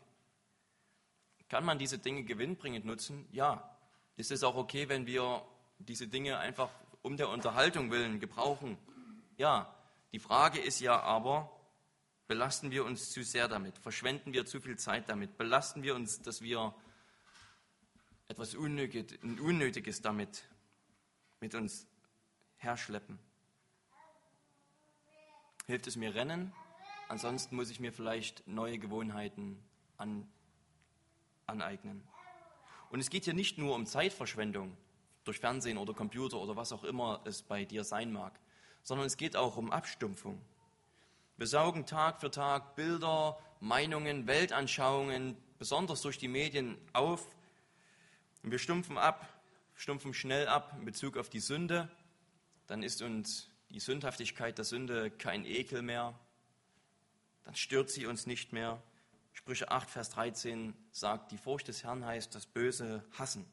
Kann 1.49 1.65
man 1.65 1.79
diese 1.79 1.99
Dinge 1.99 2.25
gewinnbringend 2.25 2.85
nutzen? 2.85 3.27
Ja. 3.33 3.77
Ist 4.17 4.31
es 4.31 4.43
auch 4.43 4.57
okay, 4.57 4.89
wenn 4.89 5.07
wir 5.07 5.43
diese 5.79 6.09
Dinge 6.09 6.39
einfach 6.39 6.71
um 7.03 7.17
der 7.17 7.29
Unterhaltung 7.29 7.91
willen 7.91 8.21
gebrauchen? 8.21 8.77
Ja. 9.37 9.75
Die 10.13 10.19
Frage 10.19 10.59
ist 10.61 10.81
ja 10.81 11.01
aber, 11.01 11.51
belasten 12.27 12.71
wir 12.71 12.85
uns 12.85 13.11
zu 13.11 13.23
sehr 13.23 13.49
damit? 13.49 13.79
Verschwenden 13.79 14.33
wir 14.33 14.47
zu 14.47 14.61
viel 14.61 14.79
Zeit 14.79 15.09
damit? 15.09 15.37
Belasten 15.37 15.83
wir 15.83 15.95
uns, 15.95 16.23
dass 16.23 16.41
wir 16.43 16.75
etwas 18.29 18.55
Unnötiges 18.55 20.03
damit 20.03 20.45
mit 21.41 21.55
uns 21.55 21.87
herschleppen? 22.57 23.19
Hilft 25.67 25.87
es 25.87 25.97
mir 25.97 26.15
rennen? 26.15 26.53
Ansonsten 27.09 27.57
muss 27.57 27.71
ich 27.71 27.81
mir 27.81 27.93
vielleicht 27.93 28.47
neue 28.47 28.79
Gewohnheiten 28.79 29.59
an, 29.97 30.29
aneignen. 31.47 32.07
Und 32.91 33.01
es 33.01 33.09
geht 33.09 33.25
hier 33.25 33.35
nicht 33.35 33.57
nur 33.57 33.75
um 33.75 33.87
Zeitverschwendung 33.87 34.77
durch 35.25 35.41
Fernsehen 35.41 35.79
oder 35.79 35.95
Computer 35.95 36.39
oder 36.39 36.57
was 36.57 36.73
auch 36.73 36.85
immer 36.85 37.21
es 37.25 37.43
bei 37.43 37.65
dir 37.65 37.85
sein 37.85 38.13
mag, 38.13 38.39
sondern 38.83 39.07
es 39.07 39.17
geht 39.17 39.37
auch 39.37 39.57
um 39.57 39.71
Abstumpfung. 39.71 40.41
Wir 41.39 41.47
saugen 41.47 41.87
Tag 41.87 42.21
für 42.21 42.31
Tag 42.31 42.77
Bilder, 42.77 43.39
Meinungen, 43.61 44.27
Weltanschauungen, 44.27 45.37
besonders 45.59 46.03
durch 46.03 46.19
die 46.19 46.29
Medien 46.29 46.77
auf. 46.93 47.27
Und 48.43 48.51
wir 48.51 48.59
stumpfen 48.59 48.99
ab, 48.99 49.29
stumpfen 49.75 50.13
schnell 50.13 50.47
ab 50.49 50.75
in 50.79 50.85
Bezug 50.85 51.17
auf 51.17 51.31
die 51.31 51.41
Sünde. 51.41 51.89
Dann 52.67 52.83
ist 52.83 53.03
uns 53.03 53.49
die 53.71 53.81
Sündhaftigkeit 53.81 54.59
der 54.59 54.65
Sünde 54.65 55.11
kein 55.11 55.45
Ekel 55.45 55.83
mehr, 55.83 56.15
dann 57.49 57.55
stört 57.55 57.89
sie 57.89 58.05
uns 58.05 58.27
nicht 58.27 58.53
mehr. 58.53 58.83
Sprüche 59.33 59.71
8, 59.71 59.89
Vers 59.89 60.11
13 60.11 60.75
sagt, 60.91 61.33
die 61.33 61.39
Furcht 61.39 61.69
des 61.69 61.83
Herrn 61.83 62.05
heißt 62.05 62.35
das 62.35 62.45
Böse 62.45 63.03
hassen. 63.19 63.51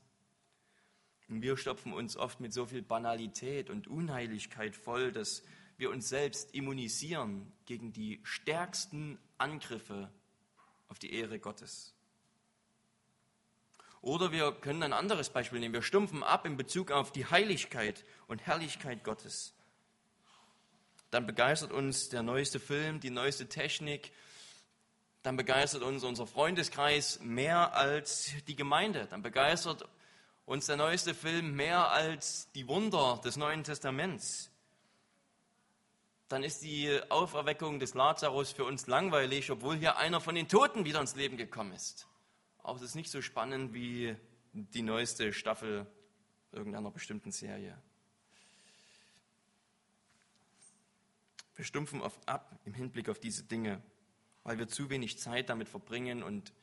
Und 1.30 1.42
wir 1.42 1.56
stopfen 1.56 1.94
uns 1.94 2.18
oft 2.18 2.42
mit 2.42 2.52
so 2.52 2.66
viel 2.66 2.82
Banalität 2.82 3.70
und 3.70 3.88
Unheiligkeit 3.88 4.76
voll, 4.76 5.14
dass 5.14 5.44
wir 5.78 5.92
uns 5.92 6.10
selbst 6.10 6.54
immunisieren 6.54 7.54
gegen 7.66 7.94
die 7.94 8.20
stärksten 8.24 9.18
Angriffe 9.38 10.12
auf 10.90 11.00
die 11.00 11.14
Ehre 11.14 11.40
Gottes. 11.40 11.94
Oder 14.02 14.34
wir 14.34 14.52
können 14.52 14.84
ein 14.84 14.92
anderes 14.92 15.30
Beispiel 15.30 15.62
nehmen. 15.62 15.74
Wir 15.74 15.82
stumpfen 15.82 16.22
ab 16.22 16.46
in 16.46 16.58
Bezug 16.58 16.92
auf 16.92 17.14
die 17.14 17.28
Heiligkeit 17.28 18.04
und 18.28 18.46
Herrlichkeit 18.46 19.06
Gottes 19.06 19.55
dann 21.16 21.26
begeistert 21.26 21.72
uns 21.72 22.10
der 22.10 22.24
neueste 22.24 22.60
Film, 22.60 23.00
die 23.00 23.10
neueste 23.10 23.48
Technik, 23.48 24.12
dann 25.24 25.38
begeistert 25.38 25.82
uns 25.82 26.04
unser 26.04 26.28
Freundeskreis 26.28 27.22
mehr 27.22 27.74
als 27.74 28.34
die 28.48 28.56
Gemeinde, 28.58 29.08
dann 29.10 29.22
begeistert 29.22 29.88
uns 30.46 30.66
der 30.66 30.76
neueste 30.76 31.14
Film 31.14 31.56
mehr 31.56 31.90
als 31.90 32.52
die 32.52 32.68
Wunder 32.68 33.22
des 33.24 33.38
Neuen 33.38 33.64
Testaments. 33.64 34.52
Dann 36.28 36.44
ist 36.44 36.64
die 36.64 37.00
Auferweckung 37.08 37.80
des 37.80 37.94
Lazarus 37.94 38.52
für 38.52 38.66
uns 38.66 38.86
langweilig, 38.88 39.50
obwohl 39.52 39.78
hier 39.78 39.96
einer 39.96 40.20
von 40.20 40.36
den 40.36 40.50
Toten 40.50 40.84
wieder 40.84 41.00
ins 41.00 41.16
Leben 41.16 41.38
gekommen 41.38 41.72
ist. 41.72 42.08
Aber 42.62 42.76
es 42.76 42.84
ist 42.84 42.96
nicht 42.96 43.10
so 43.10 43.22
spannend 43.22 43.74
wie 43.74 44.18
die 44.52 44.82
neueste 44.82 45.32
Staffel 45.32 45.88
irgendeiner 46.52 46.92
bestimmten 46.92 47.32
Serie. 47.32 47.82
Wir 51.56 51.66
stumpfen 51.66 52.02
oft 52.02 52.28
ab 52.28 52.60
im 52.66 52.74
Hinblick 52.74 53.10
auf 53.10 53.20
diese 53.20 53.44
Dinge, 53.44 53.82
weil 54.44 54.58
wir 54.58 54.68
zu 54.68 54.90
wenig 54.90 55.20
Zeit 55.20 55.50
damit 55.50 55.70
verbringen 55.70 56.22
und 56.22 56.54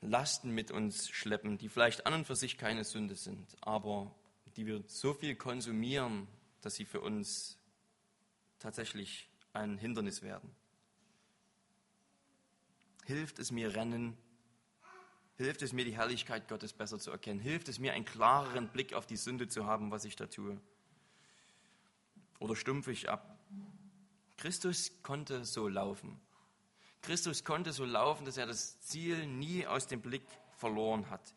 Lasten 0.00 0.50
mit 0.50 0.70
uns 0.70 1.08
schleppen, 1.08 1.56
die 1.56 1.70
vielleicht 1.70 2.06
an 2.06 2.12
und 2.12 2.26
für 2.26 2.36
sich 2.36 2.58
keine 2.58 2.84
Sünde 2.84 3.14
sind, 3.14 3.56
aber 3.62 4.14
die 4.56 4.66
wir 4.66 4.84
so 4.86 5.14
viel 5.14 5.34
konsumieren, 5.34 6.28
dass 6.60 6.74
sie 6.74 6.84
für 6.84 7.00
uns 7.00 7.58
tatsächlich 8.58 9.30
ein 9.54 9.78
Hindernis 9.78 10.22
werden. 10.22 10.54
Hilft 13.04 13.38
es 13.38 13.50
mir 13.50 13.74
rennen? 13.74 14.16
Hilft 15.36 15.62
es 15.62 15.72
mir 15.72 15.84
die 15.84 15.96
Herrlichkeit 15.96 16.48
Gottes 16.48 16.72
besser 16.72 16.98
zu 16.98 17.10
erkennen? 17.10 17.40
Hilft 17.40 17.68
es 17.68 17.78
mir 17.78 17.92
einen 17.92 18.04
klareren 18.04 18.68
Blick 18.68 18.92
auf 18.94 19.06
die 19.06 19.16
Sünde 19.16 19.48
zu 19.48 19.66
haben, 19.66 19.90
was 19.90 20.04
ich 20.04 20.16
da 20.16 20.26
tue? 20.26 20.60
Oder 22.44 22.56
stumpfe 22.56 22.92
ich 22.92 23.08
ab. 23.08 23.38
Christus 24.36 24.92
konnte 25.02 25.46
so 25.46 25.66
laufen. 25.66 26.20
Christus 27.00 27.42
konnte 27.42 27.72
so 27.72 27.86
laufen, 27.86 28.26
dass 28.26 28.36
er 28.36 28.46
das 28.46 28.82
Ziel 28.82 29.26
nie 29.26 29.66
aus 29.66 29.86
dem 29.86 30.02
Blick 30.02 30.24
verloren 30.58 31.08
hat. 31.08 31.34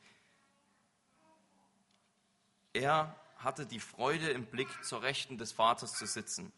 Er 2.73 3.15
hatte 3.37 3.65
die 3.65 3.79
Freude 3.79 4.29
im 4.29 4.45
Blick, 4.45 4.67
zur 4.83 5.01
Rechten 5.01 5.37
des 5.37 5.53
Vaters 5.53 5.97
zu 5.97 6.05
sitzen. 6.05 6.51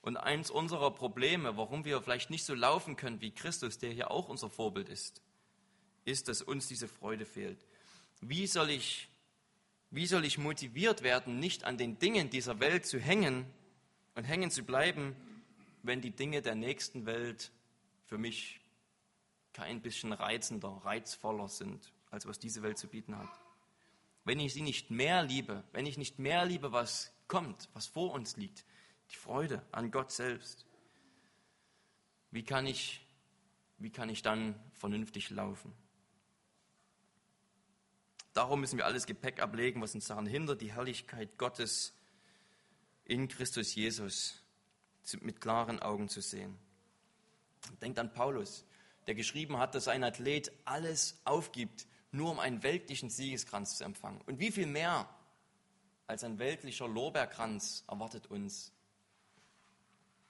Und 0.00 0.16
eins 0.16 0.50
unserer 0.50 0.90
Probleme, 0.90 1.58
warum 1.58 1.84
wir 1.84 2.00
vielleicht 2.00 2.30
nicht 2.30 2.44
so 2.44 2.54
laufen 2.54 2.96
können 2.96 3.20
wie 3.20 3.32
Christus, 3.32 3.76
der 3.76 3.90
hier 3.90 4.10
auch 4.10 4.28
unser 4.28 4.48
Vorbild 4.48 4.88
ist, 4.88 5.20
ist, 6.06 6.28
dass 6.28 6.40
uns 6.40 6.68
diese 6.68 6.88
Freude 6.88 7.26
fehlt. 7.26 7.66
Wie 8.22 8.46
soll 8.46 8.70
ich 8.70 9.08
wie 9.90 10.06
soll 10.06 10.24
ich 10.24 10.38
motiviert 10.38 11.02
werden, 11.02 11.38
nicht 11.38 11.64
an 11.64 11.78
den 11.78 11.98
Dingen 11.98 12.30
dieser 12.30 12.60
Welt 12.60 12.86
zu 12.86 12.98
hängen 12.98 13.46
und 14.14 14.24
hängen 14.24 14.50
zu 14.50 14.64
bleiben, 14.64 15.14
wenn 15.82 16.00
die 16.00 16.10
Dinge 16.10 16.42
der 16.42 16.54
nächsten 16.54 17.06
Welt 17.06 17.52
für 18.04 18.18
mich 18.18 18.60
kein 19.52 19.80
bisschen 19.80 20.12
reizender, 20.12 20.68
reizvoller 20.84 21.48
sind, 21.48 21.92
als 22.10 22.26
was 22.26 22.38
diese 22.38 22.62
Welt 22.62 22.78
zu 22.78 22.88
bieten 22.88 23.16
hat? 23.16 23.30
Wenn 24.24 24.40
ich 24.40 24.52
sie 24.52 24.62
nicht 24.62 24.90
mehr 24.90 25.22
liebe, 25.22 25.62
wenn 25.72 25.86
ich 25.86 25.98
nicht 25.98 26.18
mehr 26.18 26.44
liebe, 26.44 26.72
was 26.72 27.12
kommt, 27.28 27.68
was 27.72 27.86
vor 27.86 28.12
uns 28.12 28.36
liegt, 28.36 28.64
die 29.10 29.16
Freude 29.16 29.64
an 29.70 29.90
Gott 29.90 30.10
selbst, 30.10 30.66
wie 32.32 32.42
kann 32.42 32.66
ich, 32.66 33.06
wie 33.78 33.90
kann 33.90 34.08
ich 34.08 34.22
dann 34.22 34.60
vernünftig 34.72 35.30
laufen? 35.30 35.72
Darum 38.36 38.60
müssen 38.60 38.76
wir 38.76 38.84
alles 38.84 39.06
Gepäck 39.06 39.40
ablegen, 39.40 39.80
was 39.80 39.94
uns 39.94 40.08
daran 40.08 40.26
hindert, 40.26 40.60
die 40.60 40.74
Herrlichkeit 40.74 41.38
Gottes 41.38 41.94
in 43.06 43.28
Christus 43.28 43.74
Jesus 43.74 44.42
mit 45.22 45.40
klaren 45.40 45.80
Augen 45.80 46.10
zu 46.10 46.20
sehen. 46.20 46.58
Denkt 47.80 47.98
an 47.98 48.12
Paulus, 48.12 48.66
der 49.06 49.14
geschrieben 49.14 49.56
hat, 49.56 49.74
dass 49.74 49.88
ein 49.88 50.04
Athlet 50.04 50.52
alles 50.66 51.18
aufgibt, 51.24 51.86
nur 52.10 52.30
um 52.30 52.38
einen 52.38 52.62
weltlichen 52.62 53.08
Siegeskranz 53.08 53.78
zu 53.78 53.84
empfangen. 53.84 54.20
Und 54.26 54.38
wie 54.38 54.52
viel 54.52 54.66
mehr 54.66 55.08
als 56.06 56.22
ein 56.22 56.38
weltlicher 56.38 56.88
Lorbeerkranz 56.88 57.84
erwartet 57.88 58.26
uns. 58.26 58.70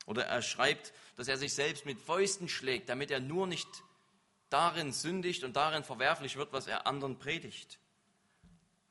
Oder 0.07 0.27
er 0.27 0.43
schreibt, 0.43 0.93
dass 1.17 1.27
er 1.27 1.39
sich 1.39 1.55
selbst 1.55 1.85
mit 1.87 1.99
Fäusten 1.99 2.49
schlägt, 2.49 2.89
damit 2.89 3.11
er 3.11 3.19
nur 3.19 3.49
nicht 3.49 3.67
darin 4.49 4.93
sündigt 4.93 5.43
und 5.43 5.57
darin 5.57 5.83
verwerflich 5.83 6.37
wird, 6.37 6.53
was 6.53 6.69
er 6.69 6.87
anderen 6.87 7.19
predigt. 7.19 7.81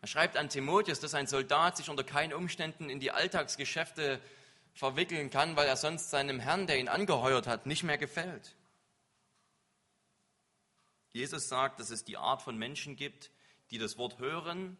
Er 0.05 0.07
schreibt 0.07 0.37
an 0.37 0.49
Timotheus, 0.49 0.99
dass 0.99 1.15
ein 1.15 1.25
Soldat 1.25 1.77
sich 1.77 1.89
unter 1.89 2.03
keinen 2.03 2.31
Umständen 2.31 2.91
in 2.91 2.99
die 2.99 3.09
Alltagsgeschäfte 3.09 4.21
verwickeln 4.75 5.31
kann, 5.31 5.55
weil 5.55 5.67
er 5.67 5.77
sonst 5.77 6.11
seinem 6.11 6.39
Herrn, 6.39 6.67
der 6.67 6.77
ihn 6.77 6.89
angeheuert 6.89 7.47
hat, 7.47 7.65
nicht 7.65 7.81
mehr 7.81 7.97
gefällt. 7.97 8.55
Jesus 11.11 11.49
sagt, 11.49 11.79
dass 11.79 11.89
es 11.89 12.03
die 12.03 12.17
Art 12.17 12.43
von 12.43 12.55
Menschen 12.55 12.95
gibt, 12.95 13.31
die 13.71 13.79
das 13.79 13.97
Wort 13.97 14.19
hören 14.19 14.77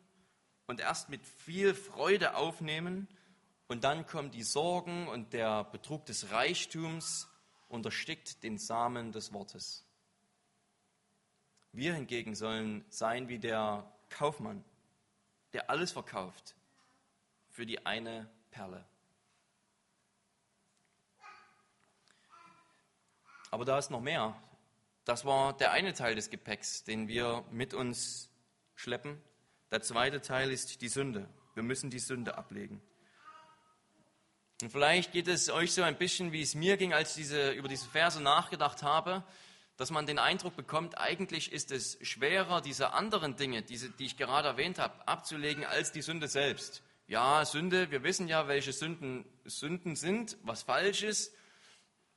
und 0.67 0.79
erst 0.79 1.10
mit 1.10 1.25
viel 1.25 1.74
Freude 1.74 2.36
aufnehmen 2.36 3.08
und 3.67 3.84
dann 3.84 4.05
kommen 4.05 4.29
die 4.29 4.44
Sorgen 4.44 5.08
und 5.08 5.34
der 5.34 5.63
Betrug 5.63 6.05
des 6.05 6.29
Reichtums 6.29 7.27
und 7.67 7.84
erstickt 7.84 8.44
den 8.44 8.60
Samen 8.60 9.12
des 9.12 9.34
Wortes. 9.34 9.88
Wir 11.72 11.96
hingegen 11.96 12.36
sollen 12.36 12.86
sein 12.89 13.27
wie 13.27 13.39
der 13.39 13.91
Kaufmann, 14.12 14.63
der 15.56 15.70
alles 15.70 15.94
verkauft 15.94 16.54
für 17.50 17.66
die 17.66 17.86
eine 17.86 18.30
Perle. 18.52 18.84
Aber 23.52 23.64
da 23.64 23.78
ist 23.78 23.90
noch 23.90 24.02
mehr. 24.02 24.36
Das 25.06 25.24
war 25.24 25.56
der 25.56 25.72
eine 25.72 25.94
Teil 25.94 26.16
des 26.16 26.30
Gepäcks, 26.30 26.84
den 26.84 27.08
wir 27.08 27.46
mit 27.52 27.74
uns 27.74 28.30
schleppen. 28.76 29.24
Der 29.72 29.82
zweite 29.82 30.22
Teil 30.22 30.52
ist 30.52 30.82
die 30.82 30.90
Sünde. 30.90 31.30
Wir 31.54 31.64
müssen 31.64 31.90
die 31.90 32.00
Sünde 32.00 32.38
ablegen. 32.38 32.82
Und 34.62 34.74
vielleicht 34.74 35.14
geht 35.14 35.30
es 35.30 35.50
euch 35.50 35.72
so 35.72 35.84
ein 35.84 35.98
bisschen, 35.98 36.34
wie 36.34 36.42
es 36.42 36.54
mir 36.54 36.76
ging, 36.76 36.92
als 36.92 37.12
ich 37.12 37.24
diese, 37.24 37.52
über 37.52 37.70
diese 37.70 37.88
Verse 37.88 38.22
nachgedacht 38.22 38.84
habe, 38.84 39.24
dass 39.77 39.91
man 39.91 40.05
den 40.05 40.20
Eindruck 40.20 40.55
bekommt, 40.55 40.98
eigentlich 40.98 41.51
ist 41.51 41.72
es 41.72 41.98
schwerer, 42.01 42.62
diese 42.62 42.94
anderen 42.94 43.36
Dinge, 43.36 43.62
diese, 43.62 43.89
die 43.89 44.05
ich 44.05 44.17
gerade 44.17 44.48
erwähnt 44.48 44.79
habe, 44.79 45.08
abzulegen, 45.08 45.65
als 45.65 45.91
die 45.91 46.01
Sünde 46.01 46.27
selbst. 46.27 46.82
Ja, 47.08 47.46
Sünde, 47.46 47.91
wir 47.91 48.03
wissen 48.03 48.27
ja, 48.27 48.48
welche 48.48 48.74
Sünden 48.74 49.25
Sünden 49.44 49.96
sind, 49.96 50.38
was 50.44 50.63
falsch 50.63 51.03
ist. 51.03 51.34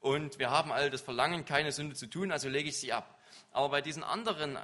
Und 0.01 0.39
wir 0.39 0.51
haben 0.51 0.73
all 0.73 0.91
das 0.91 1.01
Verlangen, 1.01 1.45
keine 1.45 1.73
Sünde 1.73 1.95
zu 1.95 2.07
tun, 2.07 2.31
also 2.31 2.49
lege 2.49 2.69
ich 2.69 2.79
sie 2.79 2.93
ab. 2.93 3.19
Aber 3.53 3.69
bei 3.69 3.83
diesen 3.83 4.05
anderen, 4.05 4.59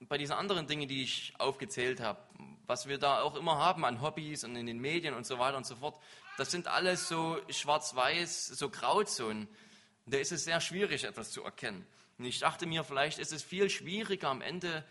bei 0.00 0.18
diesen 0.18 0.34
anderen 0.34 0.66
Dingen, 0.66 0.88
die 0.88 1.02
ich 1.02 1.32
aufgezählt 1.38 2.00
habe, 2.00 2.20
was 2.66 2.86
wir 2.86 2.98
da 2.98 3.22
auch 3.22 3.34
immer 3.34 3.56
haben 3.56 3.84
an 3.84 4.00
Hobbys 4.00 4.44
und 4.44 4.54
in 4.54 4.66
den 4.66 4.78
Medien 4.78 5.14
und 5.14 5.26
so 5.26 5.38
weiter 5.38 5.56
und 5.56 5.66
so 5.66 5.76
fort, 5.76 6.00
das 6.36 6.50
sind 6.50 6.68
alles 6.68 7.08
so 7.08 7.38
schwarz-weiß, 7.48 8.48
so 8.48 8.70
Grauzonen. 8.70 9.48
Da 10.10 10.18
ist 10.18 10.32
es 10.32 10.44
sehr 10.44 10.60
schwierig, 10.60 11.04
etwas 11.04 11.30
zu 11.30 11.44
erkennen. 11.44 11.86
Und 12.18 12.24
ich 12.24 12.40
dachte 12.40 12.66
mir, 12.66 12.82
vielleicht 12.82 13.18
ist 13.18 13.32
es 13.32 13.42
viel 13.42 13.70
schwieriger 13.70 14.28
am 14.28 14.42
Ende, 14.42 14.84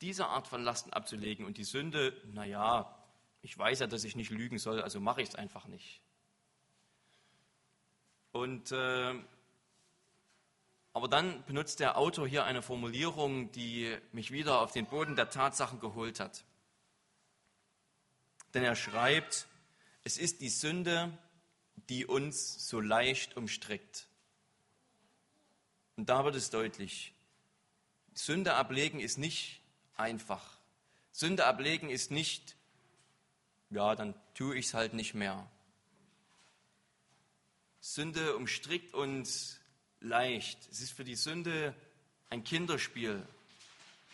diese 0.00 0.26
Art 0.26 0.48
von 0.48 0.62
Lasten 0.62 0.92
abzulegen. 0.92 1.44
Und 1.44 1.58
die 1.58 1.64
Sünde, 1.64 2.20
naja, 2.32 2.98
ich 3.42 3.56
weiß 3.56 3.80
ja, 3.80 3.86
dass 3.86 4.04
ich 4.04 4.16
nicht 4.16 4.30
lügen 4.30 4.58
soll, 4.58 4.80
also 4.80 5.00
mache 5.00 5.20
ich 5.20 5.28
es 5.28 5.34
einfach 5.34 5.66
nicht. 5.66 6.00
Und, 8.32 8.72
äh, 8.72 9.14
aber 10.94 11.08
dann 11.08 11.44
benutzt 11.44 11.78
der 11.78 11.98
Autor 11.98 12.26
hier 12.26 12.44
eine 12.44 12.62
Formulierung, 12.62 13.52
die 13.52 13.96
mich 14.12 14.30
wieder 14.30 14.60
auf 14.60 14.72
den 14.72 14.86
Boden 14.86 15.14
der 15.14 15.28
Tatsachen 15.28 15.78
geholt 15.78 16.20
hat. 16.20 16.44
Denn 18.54 18.64
er 18.64 18.76
schreibt, 18.76 19.46
es 20.04 20.16
ist 20.16 20.40
die 20.40 20.48
Sünde, 20.48 21.16
die 21.88 22.06
uns 22.06 22.68
so 22.68 22.80
leicht 22.80 23.36
umstrickt. 23.36 24.06
Und 25.96 26.08
da 26.08 26.24
wird 26.24 26.34
es 26.34 26.50
deutlich. 26.50 27.12
Sünde 28.14 28.54
ablegen 28.54 29.00
ist 29.00 29.18
nicht 29.18 29.60
einfach. 29.96 30.58
Sünde 31.12 31.46
ablegen 31.46 31.90
ist 31.90 32.10
nicht, 32.10 32.56
ja, 33.70 33.94
dann 33.94 34.14
tue 34.34 34.56
ich 34.56 34.66
es 34.66 34.74
halt 34.74 34.94
nicht 34.94 35.14
mehr. 35.14 35.48
Sünde 37.80 38.36
umstrickt 38.36 38.94
uns 38.94 39.60
leicht. 40.00 40.58
Es 40.70 40.80
ist 40.80 40.92
für 40.92 41.04
die 41.04 41.16
Sünde 41.16 41.74
ein 42.30 42.44
Kinderspiel, 42.44 43.26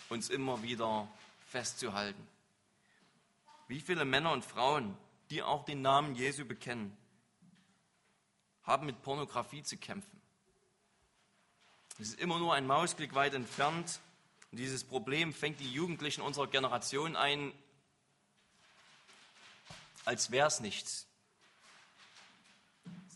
uns 0.09 0.29
immer 0.29 0.63
wieder 0.63 1.09
festzuhalten. 1.47 2.27
Wie 3.69 3.81
viele 3.81 4.05
Männer 4.05 4.33
und 4.33 4.45
Frauen 4.45 4.97
die 5.31 5.43
auch 5.43 5.65
den 5.65 5.81
Namen 5.81 6.15
Jesu 6.17 6.45
bekennen, 6.45 6.97
haben 8.71 8.87
mit 8.87 9.03
Pornografie 9.03 9.65
zu 9.65 9.77
kämpfen. 9.77 10.21
Es 11.99 12.11
ist 12.11 12.21
immer 12.21 12.39
nur 12.39 12.55
ein 12.55 12.69
Mausklick 12.69 13.15
weit 13.15 13.35
entfernt. 13.35 14.01
Und 14.53 14.59
dieses 14.59 14.85
Problem 14.85 15.35
fängt 15.35 15.59
die 15.59 15.73
Jugendlichen 15.73 16.23
unserer 16.23 16.47
Generation 16.47 17.17
ein, 17.17 17.53
als 20.05 20.31
wäre 20.31 20.47
es 20.47 20.61
nichts. 20.61 21.09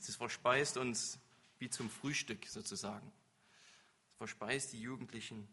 Das 0.05 0.17
verspeist 0.17 0.77
uns 0.77 1.19
wie 1.59 1.71
zum 1.71 1.89
Frühstück 1.89 2.47
sozusagen. 2.47 3.11
Das 4.11 4.19
verspeist 4.19 4.73
die 4.73 4.81
Jugendlichen, 4.81 5.49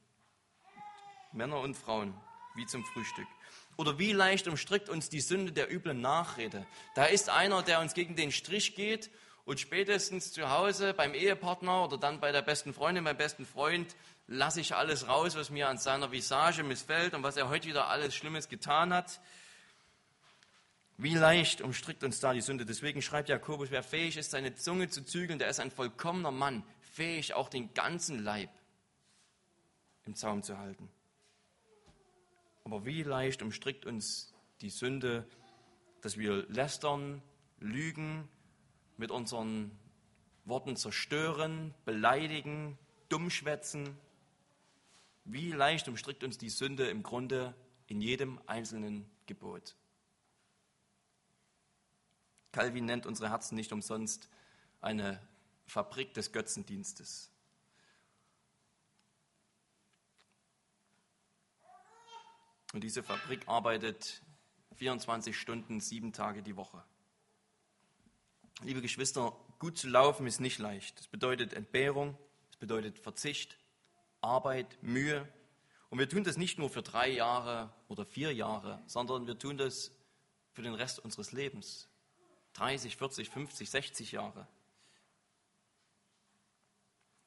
Männer 1.31 1.59
und 1.59 1.77
Frauen, 1.77 2.13
wie 2.55 2.65
zum 2.65 2.83
Frühstück. 2.85 3.27
Oder 3.77 3.99
wie 3.99 4.13
leicht 4.13 4.47
umstrickt 4.47 4.89
uns 4.89 5.09
die 5.09 5.21
Sünde 5.21 5.51
der 5.51 5.71
üblen 5.71 6.01
Nachrede. 6.01 6.65
Da 6.95 7.05
ist 7.05 7.29
einer, 7.29 7.61
der 7.61 7.79
uns 7.79 7.93
gegen 7.93 8.15
den 8.15 8.31
Strich 8.31 8.75
geht 8.75 9.11
und 9.45 9.59
spätestens 9.59 10.31
zu 10.31 10.49
Hause 10.49 10.93
beim 10.93 11.13
Ehepartner 11.13 11.85
oder 11.85 11.97
dann 11.97 12.19
bei 12.19 12.31
der 12.31 12.41
besten 12.41 12.73
Freundin, 12.73 13.03
beim 13.03 13.17
besten 13.17 13.45
Freund, 13.45 13.95
lasse 14.27 14.61
ich 14.61 14.75
alles 14.75 15.07
raus, 15.07 15.35
was 15.35 15.49
mir 15.49 15.67
an 15.67 15.77
seiner 15.77 16.11
Visage 16.11 16.63
missfällt 16.63 17.13
und 17.13 17.23
was 17.23 17.37
er 17.37 17.49
heute 17.49 17.67
wieder 17.67 17.87
alles 17.87 18.15
Schlimmes 18.15 18.49
getan 18.49 18.93
hat. 18.93 19.19
Wie 20.97 21.15
leicht 21.15 21.61
umstrickt 21.61 22.03
uns 22.03 22.19
da 22.19 22.31
die 22.33 22.41
Sünde. 22.41 22.65
Deswegen 22.65 23.01
schreibt 23.01 23.29
Jakobus, 23.29 23.71
wer 23.71 23.81
fähig 23.81 24.17
ist, 24.17 24.31
seine 24.31 24.53
Zunge 24.53 24.89
zu 24.89 25.03
zügeln, 25.03 25.39
der 25.39 25.49
ist 25.49 25.59
ein 25.59 25.71
vollkommener 25.71 26.31
Mann, 26.31 26.63
fähig 26.93 27.33
auch 27.33 27.49
den 27.49 27.73
ganzen 27.73 28.23
Leib 28.23 28.49
im 30.05 30.15
Zaum 30.15 30.43
zu 30.43 30.57
halten. 30.59 30.89
Aber 32.63 32.85
wie 32.85 33.03
leicht 33.03 33.41
umstrickt 33.41 33.85
uns 33.85 34.33
die 34.61 34.69
Sünde, 34.69 35.27
dass 36.01 36.17
wir 36.17 36.45
lästern, 36.49 37.21
lügen, 37.59 38.29
mit 39.01 39.09
unseren 39.09 39.71
Worten 40.45 40.75
zerstören, 40.77 41.73
beleidigen, 41.85 42.77
dummschwätzen. 43.09 43.97
Wie 45.25 45.51
leicht 45.51 45.87
umstrickt 45.87 46.23
uns 46.23 46.37
die 46.37 46.51
Sünde 46.51 46.87
im 46.87 47.01
Grunde 47.01 47.55
in 47.87 47.99
jedem 47.99 48.39
einzelnen 48.45 49.09
Gebot. 49.25 49.75
Calvin 52.51 52.85
nennt 52.85 53.07
unsere 53.07 53.31
Herzen 53.31 53.55
nicht 53.55 53.73
umsonst 53.73 54.29
eine 54.81 55.19
Fabrik 55.65 56.13
des 56.13 56.31
Götzendienstes. 56.31 57.31
Und 62.71 62.83
diese 62.83 63.01
Fabrik 63.01 63.47
arbeitet 63.47 64.21
24 64.75 65.35
Stunden, 65.35 65.79
sieben 65.79 66.13
Tage 66.13 66.43
die 66.43 66.55
Woche. 66.55 66.83
Liebe 68.63 68.81
Geschwister, 68.81 69.35
gut 69.57 69.79
zu 69.79 69.89
laufen 69.89 70.27
ist 70.27 70.39
nicht 70.39 70.59
leicht. 70.59 70.99
Es 70.99 71.07
bedeutet 71.07 71.53
Entbehrung, 71.53 72.15
es 72.51 72.57
bedeutet 72.57 72.99
Verzicht, 72.99 73.57
Arbeit, 74.21 74.77
Mühe. 74.83 75.27
Und 75.89 75.97
wir 75.97 76.07
tun 76.07 76.23
das 76.23 76.37
nicht 76.37 76.59
nur 76.59 76.69
für 76.69 76.83
drei 76.83 77.09
Jahre 77.09 77.73
oder 77.87 78.05
vier 78.05 78.31
Jahre, 78.31 78.79
sondern 78.85 79.25
wir 79.25 79.39
tun 79.39 79.57
das 79.57 79.91
für 80.53 80.61
den 80.61 80.75
Rest 80.75 80.99
unseres 80.99 81.31
Lebens. 81.31 81.89
30, 82.53 82.97
40, 82.97 83.29
50, 83.29 83.67
60 83.67 84.11
Jahre. 84.11 84.47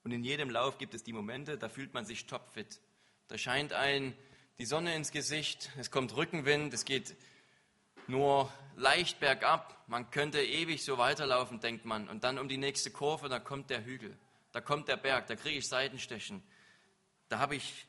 Und 0.04 0.12
in 0.12 0.22
jedem 0.22 0.50
Lauf 0.50 0.78
gibt 0.78 0.94
es 0.94 1.02
die 1.02 1.12
Momente, 1.12 1.58
da 1.58 1.68
fühlt 1.68 1.94
man 1.94 2.04
sich 2.04 2.26
topfit. 2.26 2.80
Da 3.26 3.38
scheint 3.38 3.72
ein 3.72 4.16
die 4.58 4.66
Sonne 4.66 4.94
ins 4.94 5.10
Gesicht, 5.10 5.70
es 5.78 5.90
kommt 5.90 6.14
Rückenwind, 6.14 6.72
es 6.74 6.84
geht 6.84 7.16
nur 8.08 8.52
leicht 8.76 9.20
bergab. 9.20 9.76
Man 9.86 10.10
könnte 10.10 10.42
ewig 10.42 10.84
so 10.84 10.98
weiterlaufen, 10.98 11.60
denkt 11.60 11.84
man. 11.84 12.08
Und 12.08 12.24
dann 12.24 12.38
um 12.38 12.48
die 12.48 12.56
nächste 12.56 12.90
Kurve, 12.90 13.28
da 13.28 13.38
kommt 13.38 13.70
der 13.70 13.84
Hügel, 13.84 14.16
da 14.52 14.60
kommt 14.60 14.88
der 14.88 14.96
Berg, 14.96 15.26
da 15.26 15.36
kriege 15.36 15.58
ich 15.58 15.68
Seitenstechen. 15.68 16.42
Da 17.28 17.38
habe 17.38 17.56
ich 17.56 17.86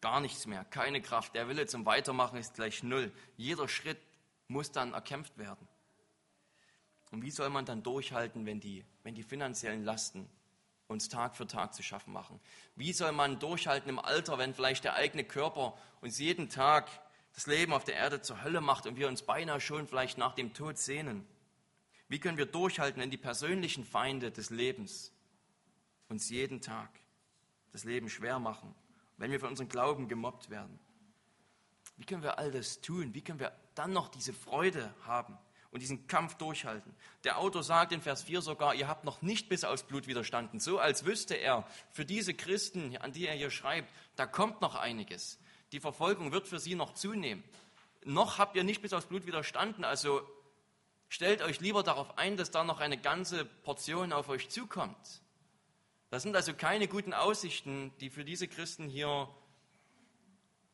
gar 0.00 0.20
nichts 0.20 0.46
mehr, 0.46 0.64
keine 0.64 1.00
Kraft. 1.02 1.34
Der 1.34 1.48
Wille 1.48 1.66
zum 1.66 1.84
Weitermachen 1.86 2.38
ist 2.38 2.54
gleich 2.54 2.82
null. 2.82 3.12
Jeder 3.36 3.68
Schritt 3.68 3.98
muss 4.48 4.72
dann 4.72 4.94
erkämpft 4.94 5.38
werden. 5.38 5.68
Und 7.10 7.22
wie 7.22 7.30
soll 7.30 7.50
man 7.50 7.64
dann 7.64 7.82
durchhalten, 7.82 8.46
wenn 8.46 8.60
die, 8.60 8.84
wenn 9.02 9.14
die 9.14 9.22
finanziellen 9.22 9.84
Lasten 9.84 10.28
uns 10.86 11.08
Tag 11.08 11.36
für 11.36 11.46
Tag 11.46 11.74
zu 11.74 11.82
schaffen 11.82 12.12
machen? 12.12 12.40
Wie 12.76 12.92
soll 12.92 13.12
man 13.12 13.38
durchhalten 13.38 13.88
im 13.88 13.98
Alter, 13.98 14.38
wenn 14.38 14.54
vielleicht 14.54 14.84
der 14.84 14.94
eigene 14.94 15.24
Körper 15.24 15.76
uns 16.00 16.18
jeden 16.18 16.48
Tag 16.48 16.88
das 17.34 17.46
Leben 17.46 17.72
auf 17.72 17.84
der 17.84 17.96
Erde 17.96 18.22
zur 18.22 18.42
Hölle 18.42 18.60
macht 18.60 18.86
und 18.86 18.96
wir 18.96 19.08
uns 19.08 19.22
beinahe 19.22 19.60
schon 19.60 19.86
vielleicht 19.86 20.18
nach 20.18 20.34
dem 20.34 20.52
Tod 20.52 20.78
sehnen? 20.78 21.26
Wie 22.08 22.18
können 22.18 22.38
wir 22.38 22.46
durchhalten, 22.46 23.00
wenn 23.00 23.10
die 23.10 23.16
persönlichen 23.16 23.84
Feinde 23.84 24.32
des 24.32 24.50
Lebens 24.50 25.12
uns 26.08 26.28
jeden 26.28 26.60
Tag 26.60 26.90
das 27.72 27.84
Leben 27.84 28.08
schwer 28.08 28.38
machen, 28.38 28.74
wenn 29.16 29.30
wir 29.30 29.38
für 29.38 29.46
unseren 29.46 29.68
Glauben 29.68 30.08
gemobbt 30.08 30.50
werden? 30.50 30.78
Wie 31.96 32.04
können 32.04 32.22
wir 32.22 32.38
all 32.38 32.50
das 32.50 32.80
tun? 32.80 33.14
Wie 33.14 33.22
können 33.22 33.38
wir 33.38 33.52
dann 33.74 33.92
noch 33.92 34.08
diese 34.08 34.32
Freude 34.32 34.92
haben 35.04 35.38
und 35.70 35.80
diesen 35.80 36.06
Kampf 36.06 36.34
durchhalten? 36.34 36.94
Der 37.24 37.38
Autor 37.38 37.62
sagt 37.62 37.92
in 37.92 38.00
Vers 38.00 38.22
4 38.22 38.40
sogar, 38.40 38.74
ihr 38.74 38.88
habt 38.88 39.04
noch 39.04 39.22
nicht 39.22 39.48
bis 39.48 39.64
aufs 39.64 39.82
Blut 39.82 40.06
widerstanden. 40.06 40.58
So 40.60 40.78
als 40.78 41.04
wüsste 41.04 41.34
er, 41.34 41.64
für 41.92 42.04
diese 42.04 42.34
Christen, 42.34 42.96
an 42.96 43.12
die 43.12 43.26
er 43.26 43.34
hier 43.34 43.50
schreibt, 43.50 43.92
da 44.16 44.26
kommt 44.26 44.62
noch 44.62 44.74
einiges. 44.74 45.38
Die 45.72 45.80
Verfolgung 45.80 46.32
wird 46.32 46.48
für 46.48 46.58
sie 46.58 46.74
noch 46.74 46.94
zunehmen. 46.94 47.44
Noch 48.04 48.38
habt 48.38 48.56
ihr 48.56 48.64
nicht 48.64 48.82
bis 48.82 48.92
aufs 48.92 49.06
Blut 49.06 49.26
widerstanden, 49.26 49.84
also 49.84 50.22
Stellt 51.12 51.42
euch 51.42 51.58
lieber 51.58 51.82
darauf 51.82 52.18
ein, 52.18 52.36
dass 52.36 52.52
da 52.52 52.62
noch 52.62 52.78
eine 52.78 52.96
ganze 52.96 53.44
Portion 53.44 54.12
auf 54.12 54.28
euch 54.28 54.48
zukommt. 54.48 55.22
Das 56.08 56.22
sind 56.22 56.36
also 56.36 56.54
keine 56.54 56.86
guten 56.86 57.12
Aussichten, 57.12 57.92
die 57.98 58.10
für 58.10 58.24
diese 58.24 58.46
Christen 58.46 58.88
hier 58.88 59.28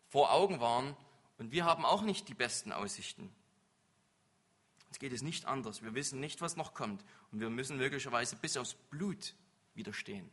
vor 0.08 0.32
Augen 0.32 0.60
waren. 0.60 0.94
Und 1.38 1.52
wir 1.52 1.64
haben 1.64 1.86
auch 1.86 2.02
nicht 2.02 2.28
die 2.28 2.34
besten 2.34 2.70
Aussichten. 2.70 3.34
Jetzt 4.88 5.00
geht 5.00 5.14
es 5.14 5.22
nicht 5.22 5.46
anders. 5.46 5.82
Wir 5.82 5.94
wissen 5.94 6.20
nicht, 6.20 6.42
was 6.42 6.56
noch 6.56 6.74
kommt. 6.74 7.02
Und 7.32 7.40
wir 7.40 7.48
müssen 7.48 7.78
möglicherweise 7.78 8.36
bis 8.36 8.58
aufs 8.58 8.74
Blut 8.74 9.34
widerstehen. 9.74 10.30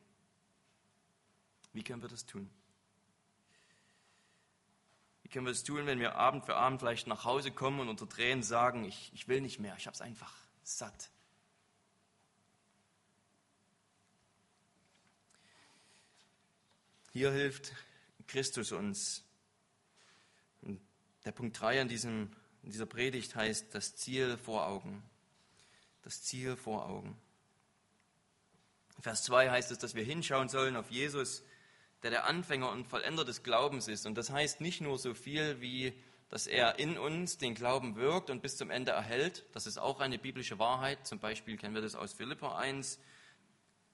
Wie 1.71 1.83
können 1.83 2.01
wir 2.01 2.09
das 2.09 2.25
tun? 2.25 2.49
Können 5.33 5.47
wir 5.47 5.51
es 5.51 5.63
tun, 5.63 5.87
wenn 5.87 5.99
wir 5.99 6.15
Abend 6.15 6.45
für 6.45 6.55
Abend 6.55 6.79
vielleicht 6.79 7.07
nach 7.07 7.25
Hause 7.25 7.51
kommen 7.51 7.79
und 7.79 7.89
unter 7.89 8.07
Tränen 8.07 8.43
sagen, 8.43 8.85
ich, 8.85 9.11
ich 9.15 9.27
will 9.27 9.41
nicht 9.41 9.59
mehr, 9.59 9.75
ich 9.77 9.87
habe 9.87 9.95
es 9.95 10.01
einfach 10.01 10.33
satt. 10.63 11.09
Hier 17.11 17.31
hilft 17.31 17.73
Christus 18.27 18.71
uns. 18.71 19.23
Der 21.25 21.31
Punkt 21.31 21.59
3 21.59 21.81
an 21.81 21.87
diesem, 21.87 22.31
in 22.61 22.71
dieser 22.71 22.85
Predigt 22.85 23.35
heißt 23.35 23.73
das 23.73 23.95
Ziel 23.95 24.37
vor 24.37 24.67
Augen. 24.67 25.03
Das 26.03 26.21
Ziel 26.21 26.55
vor 26.55 26.85
Augen. 26.87 27.17
Vers 28.99 29.23
2 29.23 29.49
heißt 29.49 29.71
es, 29.71 29.79
dass 29.79 29.95
wir 29.95 30.03
hinschauen 30.03 30.49
sollen 30.49 30.75
auf 30.75 30.91
Jesus, 30.91 31.43
der 32.03 32.11
der 32.11 32.25
Anfänger 32.25 32.69
und 32.69 32.85
Vollender 32.85 33.23
des 33.23 33.43
Glaubens 33.43 33.87
ist. 33.87 34.05
Und 34.05 34.15
das 34.15 34.29
heißt 34.29 34.59
nicht 34.61 34.81
nur 34.81 34.97
so 34.99 35.13
viel 35.13 35.61
wie, 35.61 35.93
dass 36.29 36.47
er 36.47 36.77
in 36.77 36.97
uns 36.97 37.37
den 37.37 37.55
Glauben 37.55 37.95
wirkt 37.95 38.29
und 38.29 38.41
bis 38.41 38.57
zum 38.57 38.69
Ende 38.69 38.91
erhält. 38.91 39.45
Das 39.53 39.65
ist 39.65 39.77
auch 39.77 40.01
eine 40.01 40.19
biblische 40.19 40.59
Wahrheit. 40.59 41.07
Zum 41.07 41.19
Beispiel 41.19 41.57
kennen 41.57 41.73
wir 41.73 41.81
das 41.81 41.95
aus 41.95 42.13
Philippa 42.13 42.57
1, 42.57 42.99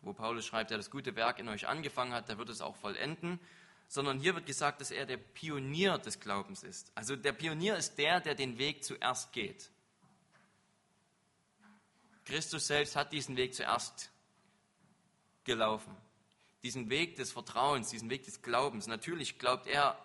wo 0.02 0.14
Paulus 0.14 0.46
schreibt, 0.46 0.72
der 0.72 0.78
das 0.78 0.90
gute 0.90 1.16
Werk 1.16 1.38
in 1.40 1.48
euch 1.50 1.68
angefangen 1.68 2.14
hat, 2.14 2.30
der 2.30 2.40
wird 2.40 2.50
es 2.50 2.62
auch 2.62 2.76
vollenden. 2.76 3.40
Sondern 3.88 4.20
hier 4.20 4.36
wird 4.36 4.46
gesagt, 4.46 4.82
dass 4.82 4.92
er 4.92 5.06
der 5.06 5.18
Pionier 5.18 5.98
des 5.98 6.20
Glaubens 6.20 6.64
ist. 6.64 6.92
Also 6.96 7.16
der 7.16 7.34
Pionier 7.34 7.76
ist 7.76 7.98
der, 7.98 8.22
der 8.22 8.36
den 8.36 8.58
Weg 8.58 8.84
zuerst 8.84 9.34
geht. 9.34 9.70
Christus 12.26 12.68
selbst 12.68 12.96
hat 12.96 13.12
diesen 13.12 13.36
Weg 13.38 13.56
zuerst 13.56 14.12
gelaufen 15.44 15.96
diesen 16.64 16.90
Weg 16.90 17.16
des 17.16 17.32
Vertrauens, 17.32 17.90
diesen 17.90 18.10
Weg 18.10 18.26
des 18.26 18.42
Glaubens. 18.42 18.88
Natürlich 18.88 19.40
glaubt 19.40 19.68
er, 19.68 19.98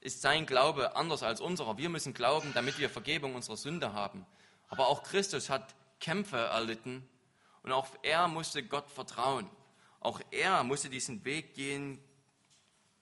ist 0.00 0.20
sein 0.20 0.46
Glaube 0.46 0.96
anders 0.96 1.22
als 1.22 1.40
unserer. 1.40 1.78
Wir 1.78 1.88
müssen 1.88 2.14
glauben, 2.14 2.52
damit 2.54 2.78
wir 2.78 2.90
Vergebung 2.90 3.34
unserer 3.34 3.56
Sünde 3.56 3.92
haben. 3.92 4.26
Aber 4.68 4.88
auch 4.88 5.02
Christus 5.02 5.50
hat 5.50 5.74
Kämpfe 6.00 6.36
erlitten 6.36 7.08
und 7.62 7.72
auch 7.72 7.88
er 8.02 8.28
musste 8.28 8.62
Gott 8.62 8.90
vertrauen. 8.90 9.48
Auch 10.00 10.20
er 10.30 10.62
musste 10.64 10.90
diesen 10.90 11.24
Weg 11.24 11.54
gehen 11.54 11.98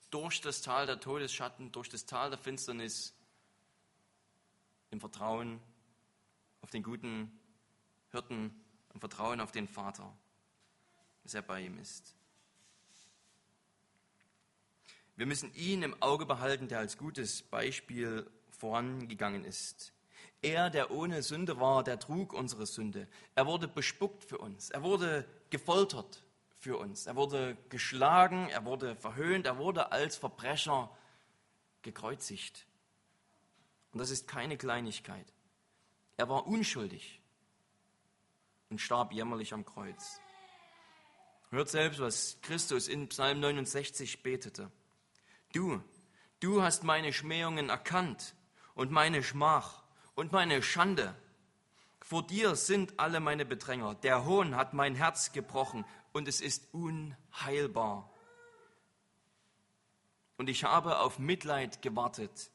durch 0.09 0.39
das 0.39 0.61
Tal 0.61 0.85
der 0.85 0.99
Todesschatten, 0.99 1.71
durch 1.71 1.89
das 1.89 2.05
Tal 2.05 2.29
der 2.29 2.39
Finsternis, 2.39 3.13
im 4.91 4.99
Vertrauen 4.99 5.59
auf 6.61 6.69
den 6.69 6.83
guten 6.83 7.37
Hirten, 8.11 8.63
im 8.93 8.99
Vertrauen 8.99 9.41
auf 9.41 9.51
den 9.51 9.67
Vater, 9.67 10.15
dass 11.23 11.33
er 11.33 11.41
bei 11.41 11.61
ihm 11.61 11.79
ist. 11.79 12.15
Wir 15.15 15.25
müssen 15.25 15.53
ihn 15.53 15.83
im 15.83 16.01
Auge 16.01 16.25
behalten, 16.25 16.67
der 16.67 16.79
als 16.79 16.97
gutes 16.97 17.43
Beispiel 17.43 18.29
vorangegangen 18.49 19.45
ist. 19.45 19.93
Er, 20.41 20.69
der 20.69 20.91
ohne 20.91 21.21
Sünde 21.21 21.59
war, 21.59 21.83
der 21.83 21.99
trug 21.99 22.33
unsere 22.33 22.65
Sünde. 22.65 23.07
Er 23.35 23.45
wurde 23.45 23.67
bespuckt 23.67 24.23
für 24.25 24.39
uns. 24.39 24.69
Er 24.71 24.83
wurde 24.83 25.25
gefoltert 25.49 26.23
für 26.59 26.77
uns. 26.77 27.07
Er 27.07 27.15
wurde 27.15 27.57
geschlagen, 27.69 28.49
er 28.49 28.65
wurde 28.65 28.95
verhöhnt, 28.95 29.45
er 29.45 29.57
wurde 29.57 29.91
als 29.91 30.17
Verbrecher 30.17 30.89
gekreuzigt. 31.81 32.65
Und 33.91 33.99
das 33.99 34.09
ist 34.09 34.27
keine 34.27 34.57
Kleinigkeit. 34.57 35.31
Er 36.17 36.27
war 36.29 36.47
unschuldig 36.47 37.21
und 38.69 38.79
starb 38.79 39.13
jämmerlich 39.13 39.53
am 39.53 39.65
Kreuz. 39.65 40.19
Hört 41.51 41.69
selbst, 41.69 41.99
was 41.99 42.39
Christus 42.41 42.87
in 42.87 43.07
Psalm 43.09 43.39
69 43.39 44.23
betete. 44.23 44.71
Du, 45.53 45.81
du 46.39 46.61
hast 46.63 46.83
meine 46.83 47.13
Schmähungen 47.13 47.69
erkannt 47.69 48.35
und 48.73 48.91
meine 48.91 49.23
Schmach 49.23 49.83
und 50.15 50.31
meine 50.31 50.61
Schande. 50.63 51.15
Vor 52.01 52.23
dir 52.23 52.55
sind 52.55 52.99
alle 52.99 53.19
meine 53.19 53.45
Bedränger. 53.45 53.95
Der 53.95 54.25
Hohn 54.25 54.55
hat 54.55 54.73
mein 54.73 54.95
Herz 54.95 55.31
gebrochen 55.31 55.85
und 56.11 56.27
es 56.27 56.41
ist 56.41 56.73
unheilbar. 56.73 58.09
Und 60.37 60.49
ich 60.49 60.63
habe 60.63 60.97
auf 60.99 61.19
Mitleid 61.19 61.83
gewartet, 61.83 62.49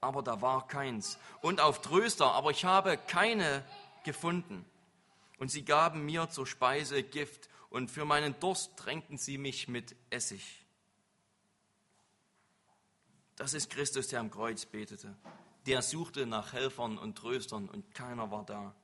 aber 0.00 0.22
da 0.22 0.40
war 0.40 0.68
keins. 0.68 1.18
Und 1.42 1.60
auf 1.60 1.82
Tröster, 1.82 2.32
aber 2.32 2.52
ich 2.52 2.64
habe 2.64 2.96
keine 2.96 3.64
gefunden. 4.04 4.64
Und 5.38 5.50
sie 5.50 5.64
gaben 5.64 6.06
mir 6.06 6.30
zur 6.30 6.46
Speise 6.46 7.02
Gift 7.02 7.48
und 7.68 7.90
für 7.90 8.04
meinen 8.04 8.38
Durst 8.38 8.76
tränkten 8.76 9.18
sie 9.18 9.38
mich 9.38 9.66
mit 9.66 9.96
Essig. 10.10 10.67
Das 13.38 13.54
ist 13.54 13.70
Christus, 13.70 14.08
der 14.08 14.18
am 14.18 14.32
Kreuz 14.32 14.66
betete. 14.66 15.16
Der 15.66 15.80
suchte 15.80 16.26
nach 16.26 16.52
Helfern 16.52 16.98
und 16.98 17.16
Tröstern 17.16 17.68
und 17.68 17.94
keiner 17.94 18.32
war 18.32 18.44
da. 18.44 18.74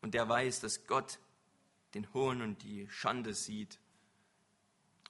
Und 0.00 0.14
der 0.14 0.26
weiß, 0.26 0.60
dass 0.60 0.86
Gott 0.86 1.18
den 1.92 2.12
Hohn 2.14 2.40
und 2.40 2.62
die 2.62 2.88
Schande 2.88 3.34
sieht. 3.34 3.78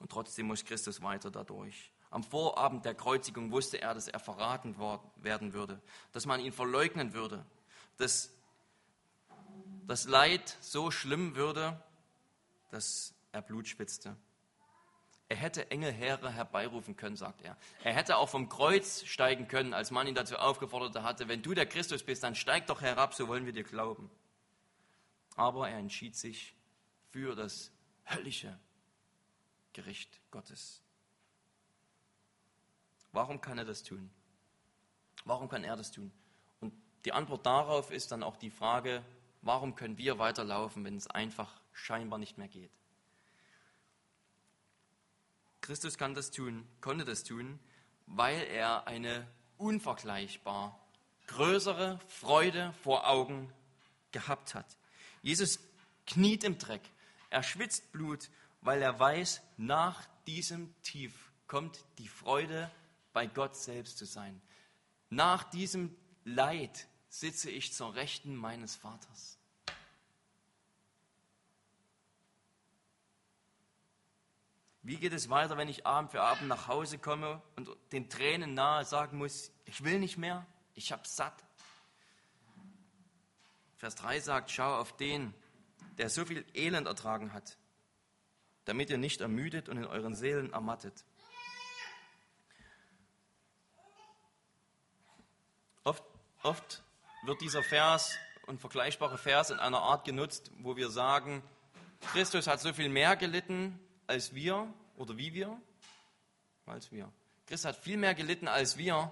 Und 0.00 0.10
trotzdem 0.10 0.46
muss 0.46 0.64
Christus 0.64 1.00
weiter 1.00 1.30
dadurch. 1.30 1.92
Am 2.10 2.24
Vorabend 2.24 2.84
der 2.84 2.96
Kreuzigung 2.96 3.52
wusste 3.52 3.80
er, 3.80 3.94
dass 3.94 4.08
er 4.08 4.18
verraten 4.18 4.76
werden 5.16 5.52
würde, 5.52 5.80
dass 6.10 6.26
man 6.26 6.40
ihn 6.40 6.52
verleugnen 6.52 7.14
würde, 7.14 7.46
dass 7.98 8.34
das 9.86 10.08
Leid 10.08 10.58
so 10.60 10.90
schlimm 10.90 11.36
würde, 11.36 11.80
dass 12.70 13.14
er 13.30 13.42
Blut 13.42 13.68
spitzte. 13.68 14.16
Er 15.32 15.36
hätte 15.36 15.70
Engelheere 15.70 16.30
herbeirufen 16.30 16.94
können, 16.94 17.16
sagt 17.16 17.40
er. 17.40 17.56
Er 17.84 17.94
hätte 17.94 18.18
auch 18.18 18.28
vom 18.28 18.50
Kreuz 18.50 19.02
steigen 19.06 19.48
können, 19.48 19.72
als 19.72 19.90
man 19.90 20.06
ihn 20.06 20.14
dazu 20.14 20.36
aufgefordert 20.36 21.02
hatte, 21.02 21.26
wenn 21.26 21.40
du 21.40 21.54
der 21.54 21.64
Christus 21.64 22.02
bist, 22.02 22.22
dann 22.22 22.34
steig 22.34 22.66
doch 22.66 22.82
herab, 22.82 23.14
so 23.14 23.28
wollen 23.28 23.46
wir 23.46 23.54
dir 23.54 23.64
glauben. 23.64 24.10
Aber 25.34 25.70
er 25.70 25.78
entschied 25.78 26.16
sich 26.16 26.54
für 27.12 27.34
das 27.34 27.72
höllische 28.04 28.58
Gericht 29.72 30.20
Gottes. 30.30 30.82
Warum 33.12 33.40
kann 33.40 33.56
er 33.56 33.64
das 33.64 33.82
tun? 33.82 34.10
Warum 35.24 35.48
kann 35.48 35.64
er 35.64 35.76
das 35.76 35.92
tun? 35.92 36.12
Und 36.60 36.74
die 37.06 37.12
Antwort 37.14 37.46
darauf 37.46 37.90
ist 37.90 38.12
dann 38.12 38.22
auch 38.22 38.36
die 38.36 38.50
Frage, 38.50 39.02
warum 39.40 39.76
können 39.76 39.96
wir 39.96 40.18
weiterlaufen, 40.18 40.84
wenn 40.84 40.98
es 40.98 41.06
einfach 41.06 41.58
scheinbar 41.72 42.18
nicht 42.18 42.36
mehr 42.36 42.48
geht? 42.48 42.81
Christus 45.62 45.96
kann 45.96 46.14
das 46.14 46.30
tun, 46.30 46.66
konnte 46.80 47.04
das 47.04 47.24
tun, 47.24 47.58
weil 48.06 48.42
er 48.42 48.86
eine 48.86 49.26
unvergleichbar 49.56 50.78
größere 51.28 51.98
Freude 52.08 52.74
vor 52.82 53.08
Augen 53.08 53.50
gehabt 54.10 54.54
hat. 54.54 54.76
Jesus 55.22 55.60
kniet 56.06 56.44
im 56.44 56.58
Dreck, 56.58 56.82
er 57.30 57.42
schwitzt 57.42 57.92
Blut, 57.92 58.28
weil 58.60 58.82
er 58.82 58.98
weiß, 58.98 59.40
nach 59.56 60.04
diesem 60.26 60.74
Tief 60.82 61.32
kommt 61.46 61.84
die 61.98 62.08
Freude, 62.08 62.70
bei 63.12 63.26
Gott 63.26 63.56
selbst 63.56 63.98
zu 63.98 64.04
sein. 64.04 64.40
Nach 65.10 65.44
diesem 65.44 65.94
Leid 66.24 66.86
sitze 67.08 67.50
ich 67.50 67.72
zur 67.72 67.94
Rechten 67.94 68.34
meines 68.34 68.74
Vaters. 68.74 69.38
Wie 74.84 74.96
geht 74.96 75.12
es 75.12 75.30
weiter, 75.30 75.56
wenn 75.56 75.68
ich 75.68 75.86
Abend 75.86 76.10
für 76.10 76.22
Abend 76.22 76.48
nach 76.48 76.66
Hause 76.66 76.98
komme 76.98 77.40
und 77.54 77.70
den 77.92 78.10
Tränen 78.10 78.54
nahe 78.54 78.84
sagen 78.84 79.16
muss, 79.16 79.52
ich 79.64 79.84
will 79.84 80.00
nicht 80.00 80.18
mehr, 80.18 80.44
ich 80.74 80.90
habe 80.90 81.06
satt? 81.06 81.44
Vers 83.76 83.94
3 83.94 84.20
sagt, 84.20 84.50
schau 84.50 84.76
auf 84.76 84.96
den, 84.96 85.34
der 85.98 86.08
so 86.08 86.24
viel 86.24 86.44
Elend 86.54 86.88
ertragen 86.88 87.32
hat, 87.32 87.58
damit 88.64 88.90
ihr 88.90 88.98
nicht 88.98 89.20
ermüdet 89.20 89.68
und 89.68 89.76
in 89.76 89.86
euren 89.86 90.16
Seelen 90.16 90.52
ermattet. 90.52 91.04
Oft, 95.84 96.02
oft 96.42 96.82
wird 97.24 97.40
dieser 97.40 97.62
Vers 97.62 98.16
und 98.46 98.60
vergleichbare 98.60 99.18
Vers 99.18 99.50
in 99.50 99.60
einer 99.60 99.80
Art 99.80 100.04
genutzt, 100.04 100.50
wo 100.58 100.74
wir 100.74 100.90
sagen, 100.90 101.44
Christus 102.12 102.48
hat 102.48 102.60
so 102.60 102.72
viel 102.72 102.88
mehr 102.88 103.14
gelitten 103.14 103.78
als 104.06 104.34
wir 104.34 104.72
oder 104.96 105.16
wie 105.16 105.32
wir, 105.34 105.60
als 106.66 106.92
wir. 106.92 107.10
Christus 107.46 107.68
hat 107.68 107.76
viel 107.76 107.96
mehr 107.96 108.14
gelitten 108.14 108.48
als 108.48 108.76
wir. 108.76 109.10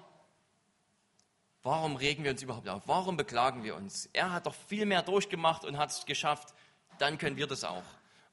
Warum 1.63 1.97
regen 1.97 2.25
wir 2.25 2.31
uns 2.31 2.43
überhaupt 2.43 2.69
auf? 2.69 2.83
Warum 2.87 3.17
beklagen 3.17 3.65
wir 3.65 3.77
uns? 3.77 4.09
Er 4.13 4.33
hat 4.33 4.47
doch 4.47 4.55
viel 4.55 4.87
mehr 4.87 5.03
durchgemacht 5.03 5.65
und 5.65 5.77
hat 5.77 5.91
es 5.91 6.07
geschafft. 6.07 6.55
Dann 6.99 7.19
können 7.19 7.37
wir 7.37 7.47
das 7.47 7.65
auch. 7.65 7.85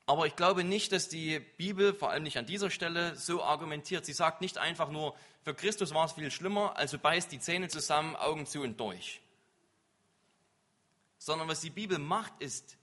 Aber 0.05 0.25
ich 0.25 0.37
glaube 0.37 0.63
nicht, 0.63 0.93
dass 0.93 1.09
die 1.09 1.39
Bibel, 1.39 1.93
vor 1.93 2.09
allem 2.11 2.23
nicht 2.23 2.37
an 2.37 2.45
dieser 2.45 2.69
Stelle, 2.69 3.17
so 3.17 3.43
argumentiert. 3.43 4.05
Sie 4.05 4.13
sagt 4.13 4.39
nicht 4.39 4.57
einfach 4.57 4.89
nur, 4.89 5.13
für 5.43 5.53
Christus 5.53 5.93
war 5.93 6.05
es 6.05 6.13
viel 6.13 6.31
schlimmer, 6.31 6.77
also 6.77 6.97
beißt 6.97 7.29
die 7.31 7.41
Zähne 7.41 7.67
zusammen, 7.67 8.15
Augen 8.15 8.45
zu 8.45 8.61
und 8.61 8.79
durch. 8.79 9.21
Sondern 11.17 11.49
was 11.49 11.59
die 11.59 11.69
Bibel 11.69 11.99
macht, 11.99 12.31
ist, 12.39 12.77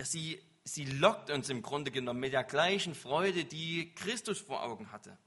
sie, 0.00 0.42
sie 0.74 0.84
lockt 0.84 1.30
uns 1.30 1.48
im 1.48 1.62
Grunde 1.62 1.90
genommen 1.90 2.20
mit 2.20 2.32
der 2.32 2.44
gleichen 2.44 2.94
Freude, 2.94 3.44
die 3.44 3.92
Christus 3.94 4.38
vor 4.40 4.62
Augen 4.62 4.92
hatte. 4.92 5.18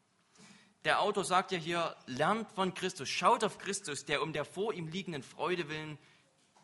Der 0.86 1.01
Autor 1.01 1.23
sagt 1.23 1.51
ja 1.51 1.58
hier, 1.58 1.95
lernt 2.06 2.49
von 2.51 2.73
Christus, 2.73 3.10
schaut 3.10 3.43
auf 3.43 3.58
Christus, 3.58 4.06
der 4.06 4.21
um 4.21 4.34
der 4.34 4.45
vor 4.45 4.73
ihm 4.73 4.88
liegenden 4.88 5.23
Freude 5.23 5.69
willen 5.69 5.97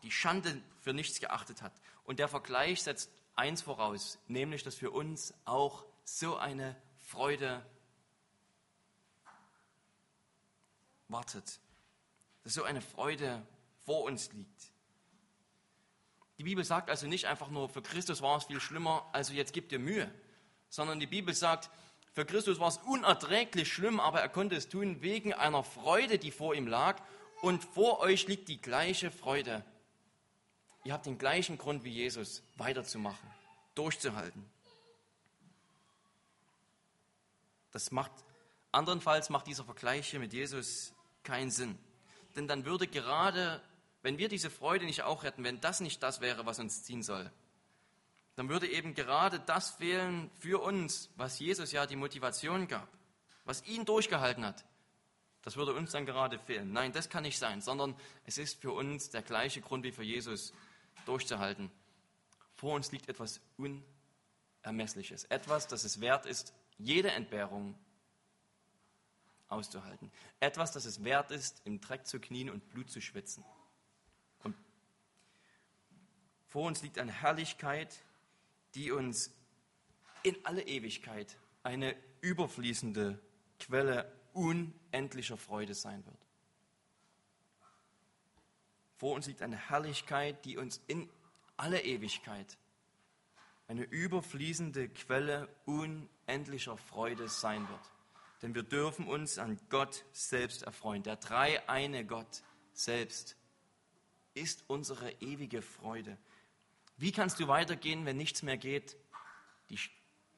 die 0.03 0.11
Schande 0.11 0.61
für 0.81 0.93
nichts 0.93 1.19
geachtet 1.19 1.61
hat. 1.61 1.73
Und 2.05 2.19
der 2.19 2.27
Vergleich 2.27 2.83
setzt 2.83 3.11
eins 3.35 3.61
voraus, 3.61 4.17
nämlich, 4.27 4.63
dass 4.63 4.75
für 4.75 4.91
uns 4.91 5.33
auch 5.45 5.85
so 6.03 6.37
eine 6.37 6.75
Freude 6.99 7.65
wartet, 11.07 11.59
dass 12.43 12.53
so 12.53 12.63
eine 12.63 12.81
Freude 12.81 13.45
vor 13.85 14.03
uns 14.03 14.31
liegt. 14.31 14.71
Die 16.39 16.43
Bibel 16.43 16.63
sagt 16.63 16.89
also 16.89 17.05
nicht 17.05 17.25
einfach 17.25 17.49
nur, 17.49 17.69
für 17.69 17.81
Christus 17.81 18.21
war 18.21 18.37
es 18.37 18.45
viel 18.45 18.59
schlimmer, 18.59 19.07
also 19.11 19.33
jetzt 19.33 19.53
gib 19.53 19.69
dir 19.69 19.77
Mühe, 19.77 20.11
sondern 20.69 20.99
die 20.99 21.07
Bibel 21.07 21.33
sagt, 21.33 21.69
für 22.13 22.25
Christus 22.25 22.59
war 22.59 22.69
es 22.69 22.77
unerträglich 22.77 23.71
schlimm, 23.71 23.99
aber 23.99 24.21
er 24.21 24.29
konnte 24.29 24.55
es 24.55 24.67
tun 24.67 25.01
wegen 25.01 25.33
einer 25.33 25.63
Freude, 25.63 26.17
die 26.17 26.31
vor 26.31 26.55
ihm 26.55 26.65
lag. 26.65 27.01
Und 27.41 27.63
vor 27.63 27.99
euch 27.99 28.27
liegt 28.27 28.49
die 28.49 28.59
gleiche 28.59 29.11
Freude, 29.11 29.63
Ihr 30.83 30.93
habt 30.93 31.05
den 31.05 31.17
gleichen 31.17 31.57
Grund 31.57 31.83
wie 31.83 31.91
Jesus, 31.91 32.41
weiterzumachen, 32.55 33.29
durchzuhalten. 33.75 34.49
Das 37.71 37.91
macht, 37.91 38.11
andernfalls 38.71 39.29
macht 39.29 39.47
dieser 39.47 39.65
Vergleich 39.65 40.09
hier 40.09 40.19
mit 40.19 40.33
Jesus 40.33 40.93
keinen 41.23 41.51
Sinn. 41.51 41.77
Denn 42.35 42.47
dann 42.47 42.65
würde 42.65 42.87
gerade, 42.87 43.61
wenn 44.01 44.17
wir 44.17 44.29
diese 44.29 44.49
Freude 44.49 44.85
nicht 44.85 45.03
auch 45.03 45.23
hätten, 45.23 45.43
wenn 45.43 45.59
das 45.61 45.81
nicht 45.81 46.01
das 46.03 46.21
wäre, 46.21 46.45
was 46.45 46.59
uns 46.59 46.83
ziehen 46.83 47.03
soll, 47.03 47.31
dann 48.35 48.49
würde 48.49 48.67
eben 48.67 48.93
gerade 48.93 49.39
das 49.39 49.71
fehlen 49.71 50.31
für 50.39 50.61
uns, 50.61 51.09
was 51.17 51.39
Jesus 51.39 51.71
ja 51.71 51.85
die 51.85 51.97
Motivation 51.97 52.67
gab, 52.67 52.87
was 53.43 53.65
ihn 53.65 53.83
durchgehalten 53.83 54.45
hat. 54.45 54.63
Das 55.41 55.57
würde 55.57 55.73
uns 55.73 55.91
dann 55.91 56.05
gerade 56.05 56.39
fehlen. 56.39 56.71
Nein, 56.71 56.91
das 56.91 57.09
kann 57.09 57.23
nicht 57.23 57.37
sein, 57.37 57.61
sondern 57.61 57.95
es 58.25 58.37
ist 58.37 58.61
für 58.61 58.71
uns 58.71 59.09
der 59.09 59.21
gleiche 59.21 59.61
Grund 59.61 59.83
wie 59.83 59.91
für 59.91 60.03
Jesus, 60.03 60.53
durchzuhalten. 61.05 61.71
Vor 62.55 62.75
uns 62.75 62.91
liegt 62.91 63.09
etwas 63.09 63.41
Unermessliches, 63.57 65.25
etwas, 65.25 65.67
das 65.67 65.83
es 65.83 66.01
wert 66.01 66.25
ist, 66.25 66.53
jede 66.77 67.11
Entbehrung 67.11 67.75
auszuhalten. 69.47 70.11
Etwas, 70.39 70.71
das 70.71 70.85
es 70.85 71.03
wert 71.03 71.31
ist, 71.31 71.61
im 71.65 71.81
Dreck 71.81 72.05
zu 72.05 72.19
knien 72.19 72.49
und 72.49 72.69
Blut 72.69 72.89
zu 72.89 73.01
schwitzen. 73.01 73.43
Vor 76.49 76.67
uns 76.67 76.81
liegt 76.81 76.97
eine 76.97 77.11
Herrlichkeit, 77.11 78.03
die 78.75 78.91
uns 78.91 79.31
in 80.23 80.35
alle 80.43 80.63
Ewigkeit 80.63 81.37
eine 81.63 81.95
überfließende 82.21 83.19
Quelle 83.59 84.11
unendlicher 84.33 85.37
Freude 85.37 85.73
sein 85.73 86.05
wird. 86.05 86.17
Vor 88.97 89.15
uns 89.15 89.27
liegt 89.27 89.41
eine 89.41 89.69
Herrlichkeit, 89.69 90.43
die 90.43 90.57
uns 90.57 90.81
in 90.87 91.09
alle 91.55 91.81
Ewigkeit 91.83 92.57
eine 93.67 93.83
überfließende 93.83 94.89
Quelle 94.89 95.47
unendlicher 95.65 96.77
Freude 96.77 97.29
sein 97.29 97.67
wird. 97.69 97.91
Denn 98.41 98.55
wir 98.55 98.63
dürfen 98.63 99.07
uns 99.07 99.37
an 99.37 99.59
Gott 99.69 100.03
selbst 100.11 100.63
erfreuen. 100.63 101.03
Der 101.03 101.17
dreieine 101.17 102.05
Gott 102.05 102.43
selbst 102.73 103.35
ist 104.33 104.63
unsere 104.67 105.11
ewige 105.21 105.61
Freude. 105.61 106.17
Wie 106.99 107.13
kannst 107.13 107.39
du 107.39 107.47
weitergehen, 107.47 108.05
wenn 108.05 108.17
nichts 108.17 108.43
mehr 108.43 108.57
geht? 108.57 108.97
Die 109.69 109.79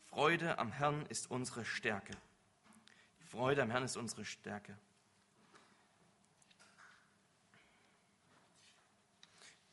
Freude 0.10 0.60
am 0.60 0.72
Herrn 0.72 1.08
ist 1.08 1.32
unsere 1.32 1.66
Stärke. 1.66 2.14
Die 3.20 3.26
Freude 3.26 3.64
am 3.64 3.72
Herrn 3.72 3.84
ist 3.84 3.98
unsere 3.98 4.26
Stärke. 4.26 4.78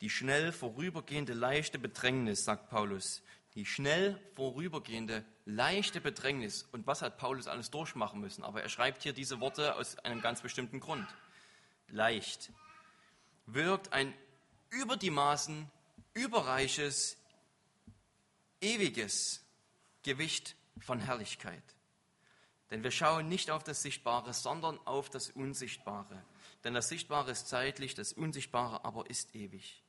Die 0.01 0.09
schnell 0.09 0.51
vorübergehende 0.51 1.33
leichte 1.33 1.77
Bedrängnis, 1.77 2.43
sagt 2.43 2.71
Paulus. 2.71 3.21
Die 3.53 3.67
schnell 3.67 4.19
vorübergehende 4.33 5.23
leichte 5.45 6.01
Bedrängnis. 6.01 6.63
Und 6.71 6.87
was 6.87 7.03
hat 7.03 7.19
Paulus 7.19 7.47
alles 7.47 7.69
durchmachen 7.69 8.19
müssen? 8.19 8.43
Aber 8.43 8.63
er 8.63 8.69
schreibt 8.69 9.03
hier 9.03 9.13
diese 9.13 9.39
Worte 9.39 9.75
aus 9.75 9.99
einem 9.99 10.21
ganz 10.21 10.41
bestimmten 10.41 10.79
Grund. 10.79 11.07
Leicht 11.89 12.51
wirkt 13.45 13.93
ein 13.93 14.11
über 14.71 14.97
die 14.97 15.11
Maßen 15.11 15.69
überreiches, 16.13 17.17
ewiges 18.61 19.41
Gewicht 20.03 20.55
von 20.79 20.99
Herrlichkeit. 20.99 21.63
Denn 22.71 22.83
wir 22.83 22.91
schauen 22.91 23.27
nicht 23.27 23.49
auf 23.49 23.63
das 23.63 23.81
Sichtbare, 23.81 24.33
sondern 24.33 24.77
auf 24.85 25.09
das 25.09 25.29
Unsichtbare. 25.29 26.23
Denn 26.63 26.73
das 26.73 26.89
Sichtbare 26.89 27.31
ist 27.31 27.47
zeitlich, 27.47 27.95
das 27.95 28.13
Unsichtbare 28.13 28.85
aber 28.85 29.09
ist 29.09 29.33
ewig. 29.35 29.83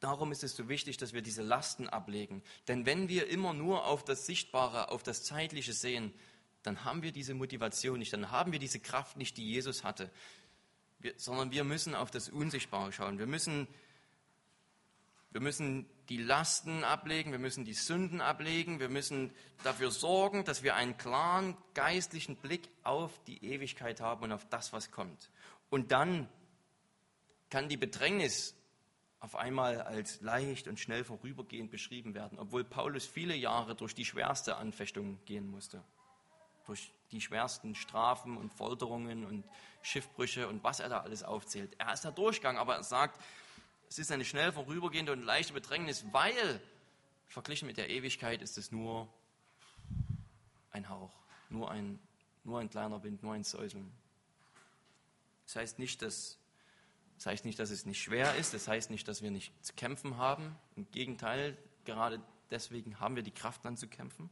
Darum 0.00 0.32
ist 0.32 0.42
es 0.42 0.56
so 0.56 0.68
wichtig, 0.68 0.96
dass 0.96 1.12
wir 1.12 1.22
diese 1.22 1.42
Lasten 1.42 1.88
ablegen. 1.88 2.42
Denn 2.66 2.86
wenn 2.86 3.08
wir 3.08 3.28
immer 3.28 3.54
nur 3.54 3.86
auf 3.86 4.04
das 4.04 4.26
Sichtbare, 4.26 4.90
auf 4.90 5.04
das 5.04 5.22
Zeitliche 5.22 5.72
sehen, 5.72 6.12
dann 6.64 6.84
haben 6.84 7.02
wir 7.02 7.12
diese 7.12 7.34
Motivation 7.34 8.00
nicht, 8.00 8.12
dann 8.12 8.30
haben 8.32 8.50
wir 8.50 8.58
diese 8.58 8.80
Kraft 8.80 9.16
nicht, 9.16 9.36
die 9.36 9.48
Jesus 9.48 9.84
hatte, 9.84 10.10
wir, 11.02 11.14
sondern 11.16 11.50
wir 11.50 11.64
müssen 11.64 11.94
auf 11.94 12.10
das 12.10 12.28
Unsichtbare 12.28 12.92
schauen. 12.92 13.18
Wir 13.18 13.26
müssen, 13.26 13.68
wir 15.30 15.40
müssen 15.40 15.86
die 16.08 16.18
Lasten 16.18 16.84
ablegen, 16.84 17.32
wir 17.32 17.38
müssen 17.38 17.64
die 17.64 17.74
Sünden 17.74 18.20
ablegen, 18.20 18.80
wir 18.80 18.88
müssen 18.88 19.32
dafür 19.64 19.90
sorgen, 19.90 20.44
dass 20.44 20.62
wir 20.62 20.74
einen 20.74 20.96
klaren 20.96 21.56
geistlichen 21.74 22.36
Blick 22.36 22.68
auf 22.82 23.10
die 23.24 23.44
Ewigkeit 23.44 24.00
haben 24.00 24.24
und 24.24 24.32
auf 24.32 24.46
das, 24.48 24.72
was 24.72 24.90
kommt. 24.90 25.30
Und 25.70 25.92
dann 25.92 26.28
kann 27.50 27.68
die 27.68 27.76
Bedrängnis 27.76 28.54
auf 29.20 29.36
einmal 29.36 29.80
als 29.80 30.20
leicht 30.20 30.66
und 30.66 30.80
schnell 30.80 31.04
vorübergehend 31.04 31.70
beschrieben 31.70 32.12
werden, 32.14 32.38
obwohl 32.38 32.64
Paulus 32.64 33.06
viele 33.06 33.36
Jahre 33.36 33.76
durch 33.76 33.94
die 33.94 34.04
schwerste 34.04 34.56
Anfechtung 34.56 35.24
gehen 35.26 35.48
musste. 35.48 35.84
Durch 36.72 36.90
die 37.10 37.20
schwersten 37.20 37.74
Strafen 37.74 38.38
und 38.38 38.54
Folterungen 38.54 39.26
und 39.26 39.44
Schiffbrüche 39.82 40.48
und 40.48 40.64
was 40.64 40.80
er 40.80 40.88
da 40.88 41.00
alles 41.00 41.22
aufzählt. 41.22 41.74
Er 41.76 41.92
ist 41.92 42.06
da 42.06 42.10
durchgegangen, 42.10 42.58
aber 42.58 42.76
er 42.76 42.82
sagt, 42.82 43.20
es 43.90 43.98
ist 43.98 44.10
eine 44.10 44.24
schnell 44.24 44.52
vorübergehende 44.52 45.12
und 45.12 45.22
leichte 45.22 45.52
Bedrängnis, 45.52 46.06
weil 46.12 46.62
verglichen 47.28 47.66
mit 47.66 47.76
der 47.76 47.90
Ewigkeit 47.90 48.40
ist 48.40 48.56
es 48.56 48.72
nur 48.72 49.06
ein 50.70 50.88
Hauch, 50.88 51.12
nur 51.50 51.70
ein, 51.70 51.98
nur 52.42 52.58
ein 52.58 52.70
kleiner 52.70 53.02
Wind, 53.02 53.22
nur 53.22 53.34
ein 53.34 53.44
Säuseln. 53.44 53.92
Das 55.44 55.56
heißt 55.56 55.78
nicht, 55.78 56.00
dass 56.00 56.38
das 57.16 57.26
heißt 57.26 57.44
nicht, 57.44 57.58
dass 57.58 57.68
es 57.68 57.84
nicht 57.84 58.00
schwer 58.00 58.34
ist, 58.36 58.54
das 58.54 58.66
heißt 58.66 58.88
nicht, 58.88 59.06
dass 59.08 59.20
wir 59.20 59.30
nicht 59.30 59.52
zu 59.62 59.74
kämpfen 59.74 60.16
haben. 60.16 60.56
Im 60.74 60.90
Gegenteil, 60.90 61.58
gerade 61.84 62.18
deswegen 62.50 62.98
haben 62.98 63.14
wir 63.14 63.22
die 63.22 63.30
Kraft 63.30 63.62
dann 63.66 63.76
zu 63.76 63.88
kämpfen. 63.88 64.30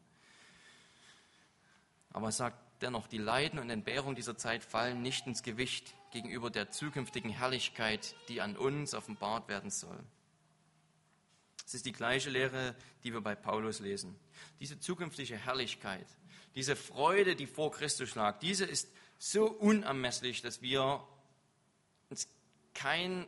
Aber 2.12 2.28
er 2.28 2.32
sagt, 2.32 2.58
dennoch, 2.82 3.06
die 3.06 3.18
Leiden 3.18 3.58
und 3.58 3.70
Entbehrungen 3.70 4.16
dieser 4.16 4.36
Zeit 4.36 4.64
fallen 4.64 5.02
nicht 5.02 5.26
ins 5.26 5.42
Gewicht 5.42 5.94
gegenüber 6.10 6.50
der 6.50 6.70
zukünftigen 6.70 7.30
Herrlichkeit, 7.30 8.14
die 8.28 8.40
an 8.40 8.56
uns 8.56 8.94
offenbart 8.94 9.48
werden 9.48 9.70
soll. 9.70 9.98
Es 11.66 11.74
ist 11.74 11.86
die 11.86 11.92
gleiche 11.92 12.30
Lehre, 12.30 12.74
die 13.04 13.12
wir 13.12 13.20
bei 13.20 13.36
Paulus 13.36 13.78
lesen. 13.78 14.18
Diese 14.58 14.80
zukünftige 14.80 15.36
Herrlichkeit, 15.36 16.06
diese 16.56 16.74
Freude, 16.74 17.36
die 17.36 17.46
vor 17.46 17.70
Christus 17.70 18.16
lag, 18.16 18.40
diese 18.40 18.64
ist 18.64 18.90
so 19.18 19.48
unermesslich, 19.48 20.42
dass 20.42 20.62
wir 20.62 21.06
uns 22.08 22.26
kein, 22.74 23.26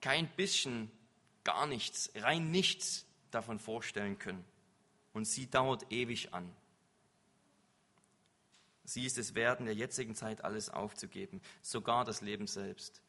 kein 0.00 0.28
bisschen, 0.28 0.92
gar 1.42 1.66
nichts, 1.66 2.12
rein 2.14 2.52
nichts 2.52 3.04
davon 3.32 3.58
vorstellen 3.58 4.18
können. 4.18 4.44
Und 5.12 5.24
sie 5.24 5.50
dauert 5.50 5.90
ewig 5.90 6.32
an. 6.32 6.54
Sie 8.88 9.04
ist 9.04 9.18
es 9.18 9.34
wert, 9.34 9.60
in 9.60 9.66
der 9.66 9.74
jetzigen 9.74 10.14
Zeit 10.14 10.44
alles 10.44 10.70
aufzugeben, 10.70 11.42
sogar 11.60 12.06
das 12.06 12.22
Leben 12.22 12.46
selbst. 12.46 13.02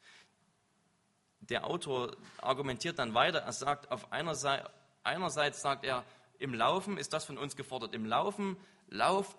Der 1.40 1.66
Autor 1.66 2.14
argumentiert 2.36 2.98
dann 2.98 3.14
weiter. 3.14 3.38
Er 3.38 3.52
sagt, 3.52 3.90
auf 3.90 4.12
einer 4.12 4.34
Seite, 4.34 4.70
einerseits 5.04 5.62
sagt 5.62 5.86
er, 5.86 6.04
im 6.38 6.52
Laufen 6.52 6.98
ist 6.98 7.14
das 7.14 7.24
von 7.24 7.38
uns 7.38 7.56
gefordert. 7.56 7.94
Im 7.94 8.04
Laufen 8.04 8.58
lauft 8.88 9.38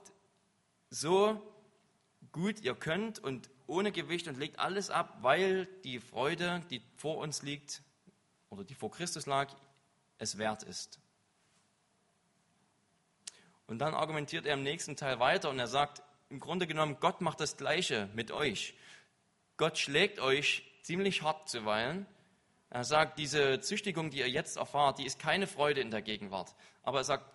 so 0.90 1.40
gut 2.32 2.60
ihr 2.62 2.74
könnt 2.74 3.20
und 3.20 3.52
ohne 3.68 3.92
Gewicht 3.92 4.28
und 4.28 4.40
legt 4.40 4.58
alles 4.58 4.90
ab, 4.90 5.20
weil 5.22 5.68
die 5.84 6.00
Freude, 6.00 6.64
die 6.72 6.82
vor 6.98 7.18
uns 7.18 7.44
liegt 7.44 7.84
oder 8.50 8.64
die 8.64 8.74
vor 8.74 8.90
Christus 8.90 9.28
lag, 9.28 9.54
es 10.18 10.40
wert 10.40 10.64
ist. 10.64 11.00
Und 13.68 13.78
dann 13.78 13.94
argumentiert 13.94 14.48
er 14.48 14.56
im 14.56 14.64
nächsten 14.64 14.96
Teil 14.96 15.20
weiter 15.20 15.52
und 15.52 15.60
er 15.60 15.68
sagt, 15.68 16.02
im 16.32 16.40
Grunde 16.40 16.66
genommen, 16.66 16.98
Gott 17.00 17.22
macht 17.22 17.42
das 17.42 17.58
Gleiche 17.58 18.10
mit 18.14 18.32
euch. 18.32 18.74
Gott 19.58 19.78
schlägt 19.78 20.20
euch 20.20 20.64
ziemlich 20.82 21.22
hart 21.22 21.50
zuweilen. 21.50 22.08
Er 22.70 22.86
sagt, 22.86 23.20
diese 23.20 23.60
Züchtigung, 23.60 24.10
die 24.10 24.20
ihr 24.20 24.30
jetzt 24.30 24.56
erfahrt, 24.56 24.98
die 24.98 25.06
ist 25.06 25.20
keine 25.20 25.46
Freude 25.46 25.82
in 25.82 25.92
der 25.92 26.02
Gegenwart. 26.02 26.56
Aber 26.84 27.00
er 27.00 27.04
sagt, 27.04 27.26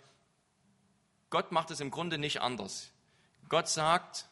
Gott 1.28 1.52
macht 1.52 1.70
es 1.70 1.80
im 1.80 1.90
Grunde 1.90 2.16
nicht 2.16 2.40
anders. 2.40 2.90
Gott 3.50 3.68
sagt, 3.68 4.28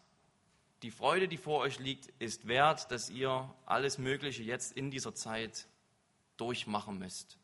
die 0.83 0.91
Freude, 0.91 1.29
die 1.29 1.37
vor 1.37 1.61
euch 1.61 1.79
liegt, 1.79 2.07
ist 2.21 2.49
wert, 2.49 2.91
dass 2.91 3.11
ihr 3.11 3.55
alles 3.67 3.99
Mögliche 3.99 4.43
jetzt 4.43 4.73
in 4.73 4.91
dieser 4.91 5.15
Zeit 5.15 5.67
durchmachen 6.39 6.99
müsst. 6.99 7.39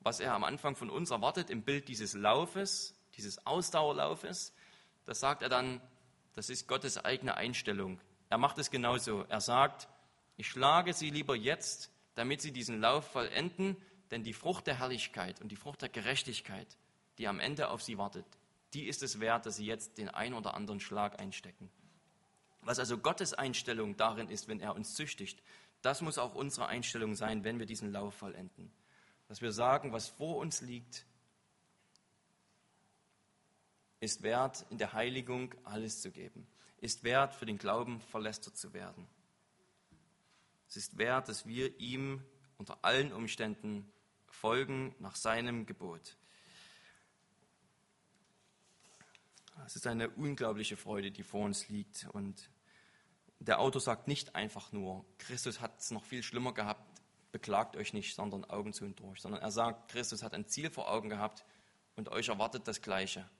Was 0.00 0.18
er 0.18 0.32
am 0.32 0.44
Anfang 0.44 0.76
von 0.76 0.88
uns 0.88 1.10
erwartet 1.10 1.50
im 1.50 1.62
Bild 1.62 1.88
dieses 1.88 2.14
Laufes, 2.14 2.94
dieses 3.16 3.46
Ausdauerlaufes, 3.46 4.54
das 5.04 5.20
sagt 5.20 5.42
er 5.42 5.48
dann, 5.48 5.80
das 6.34 6.50
ist 6.50 6.66
Gottes 6.66 7.04
eigene 7.04 7.36
Einstellung. 7.36 8.00
Er 8.28 8.38
macht 8.38 8.58
es 8.58 8.70
genauso. 8.70 9.24
Er 9.28 9.40
sagt, 9.40 9.88
ich 10.36 10.48
schlage 10.48 10.92
sie 10.92 11.10
lieber 11.10 11.36
jetzt, 11.36 11.90
damit 12.14 12.40
sie 12.40 12.52
diesen 12.52 12.80
Lauf 12.80 13.10
vollenden, 13.10 13.76
denn 14.10 14.22
die 14.22 14.32
Frucht 14.32 14.66
der 14.66 14.78
Herrlichkeit 14.78 15.40
und 15.40 15.48
die 15.50 15.56
Frucht 15.56 15.82
der 15.82 15.88
Gerechtigkeit, 15.88 16.76
die 17.18 17.28
am 17.28 17.40
Ende 17.40 17.68
auf 17.68 17.82
sie 17.82 17.98
wartet, 17.98 18.26
die 18.74 18.86
ist 18.86 19.02
es 19.02 19.20
wert, 19.20 19.46
dass 19.46 19.56
sie 19.56 19.66
jetzt 19.66 19.98
den 19.98 20.08
einen 20.08 20.34
oder 20.34 20.54
anderen 20.54 20.80
Schlag 20.80 21.20
einstecken. 21.20 21.70
Was 22.62 22.78
also 22.78 22.96
Gottes 22.96 23.34
Einstellung 23.34 23.96
darin 23.96 24.28
ist, 24.28 24.48
wenn 24.48 24.60
er 24.60 24.74
uns 24.74 24.94
züchtigt, 24.94 25.42
das 25.82 26.00
muss 26.00 26.16
auch 26.16 26.34
unsere 26.34 26.68
Einstellung 26.68 27.14
sein, 27.14 27.44
wenn 27.44 27.58
wir 27.58 27.66
diesen 27.66 27.92
Lauf 27.92 28.14
vollenden. 28.14 28.72
Dass 29.28 29.42
wir 29.42 29.52
sagen, 29.52 29.92
was 29.92 30.08
vor 30.08 30.36
uns 30.36 30.60
liegt, 30.60 31.04
ist 34.02 34.22
wert, 34.22 34.66
in 34.70 34.78
der 34.78 34.94
Heiligung 34.94 35.54
alles 35.62 36.00
zu 36.02 36.10
geben, 36.10 36.48
ist 36.80 37.04
wert, 37.04 37.34
für 37.34 37.46
den 37.46 37.56
Glauben 37.56 38.00
verlästert 38.00 38.56
zu 38.56 38.72
werden. 38.72 39.06
Es 40.68 40.76
ist 40.76 40.98
wert, 40.98 41.28
dass 41.28 41.46
wir 41.46 41.78
ihm 41.78 42.20
unter 42.58 42.84
allen 42.84 43.12
Umständen 43.12 43.88
folgen 44.26 44.92
nach 44.98 45.14
seinem 45.14 45.66
Gebot. 45.66 46.16
Es 49.66 49.76
ist 49.76 49.86
eine 49.86 50.10
unglaubliche 50.10 50.76
Freude, 50.76 51.12
die 51.12 51.22
vor 51.22 51.44
uns 51.44 51.68
liegt. 51.68 52.08
Und 52.12 52.50
der 53.38 53.60
Autor 53.60 53.80
sagt 53.80 54.08
nicht 54.08 54.34
einfach 54.34 54.72
nur, 54.72 55.04
Christus 55.18 55.60
hat 55.60 55.78
es 55.78 55.92
noch 55.92 56.02
viel 56.02 56.24
schlimmer 56.24 56.52
gehabt, 56.52 57.00
beklagt 57.30 57.76
euch 57.76 57.92
nicht, 57.92 58.16
sondern 58.16 58.44
Augen 58.46 58.72
zu 58.72 58.84
und 58.84 58.98
durch, 58.98 59.20
sondern 59.20 59.40
er 59.40 59.52
sagt, 59.52 59.92
Christus 59.92 60.24
hat 60.24 60.34
ein 60.34 60.48
Ziel 60.48 60.70
vor 60.70 60.90
Augen 60.90 61.08
gehabt 61.08 61.44
und 61.94 62.08
euch 62.08 62.28
erwartet 62.30 62.66
das 62.66 62.82
Gleiche 62.82 63.30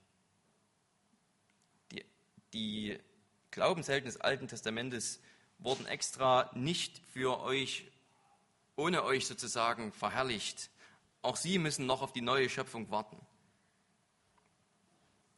die 2.52 2.98
Glaubenshelden 3.50 4.06
des 4.06 4.20
Alten 4.20 4.48
Testamentes 4.48 5.20
wurden 5.58 5.86
extra 5.86 6.50
nicht 6.54 7.00
für 7.12 7.40
euch, 7.40 7.90
ohne 8.76 9.04
euch 9.04 9.26
sozusagen 9.26 9.92
verherrlicht. 9.92 10.70
Auch 11.22 11.36
sie 11.36 11.58
müssen 11.58 11.86
noch 11.86 12.02
auf 12.02 12.12
die 12.12 12.20
neue 12.20 12.48
Schöpfung 12.48 12.90
warten. 12.90 13.18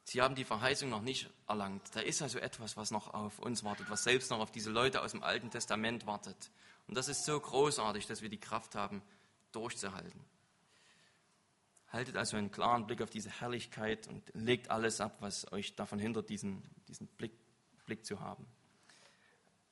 Sie 0.05 0.21
haben 0.21 0.35
die 0.35 0.45
Verheißung 0.45 0.91
noch 0.91 1.01
nicht 1.01 1.31
erlangt. 1.49 1.83
Da 1.95 2.01
ist 2.01 2.21
also 2.23 2.39
etwas, 2.39 2.77
was 2.77 2.91
noch 2.91 3.13
auf 3.15 3.39
uns 3.39 3.65
wartet, 3.65 3.89
was 3.91 4.05
selbst 4.05 4.31
noch 4.31 4.39
auf 4.39 4.53
diese 4.53 4.71
Leute 4.71 5.03
aus 5.03 5.13
dem 5.13 5.23
Alten 5.23 5.51
Testament 5.51 6.07
wartet. 6.07 6.51
Und 6.87 6.97
das 6.97 7.09
ist 7.09 7.25
so 7.25 7.39
großartig, 7.41 8.07
dass 8.07 8.21
wir 8.21 8.29
die 8.29 8.41
Kraft 8.41 8.75
haben, 8.75 9.03
durchzuhalten. 9.53 10.25
Haltet 11.95 12.17
also 12.17 12.37
einen 12.37 12.51
klaren 12.51 12.89
Blick 12.89 13.01
auf 13.03 13.11
diese 13.11 13.31
Herrlichkeit 13.31 14.09
und 14.09 14.29
legt 14.35 14.69
alles 14.69 15.01
ab, 15.01 15.19
was 15.21 15.53
euch 15.53 15.77
davon 15.77 16.01
hindert, 16.01 16.29
diesen, 16.29 16.61
diesen 16.89 17.07
Blick, 17.07 17.31
Blick 17.87 18.05
zu 18.05 18.19
haben. 18.19 18.45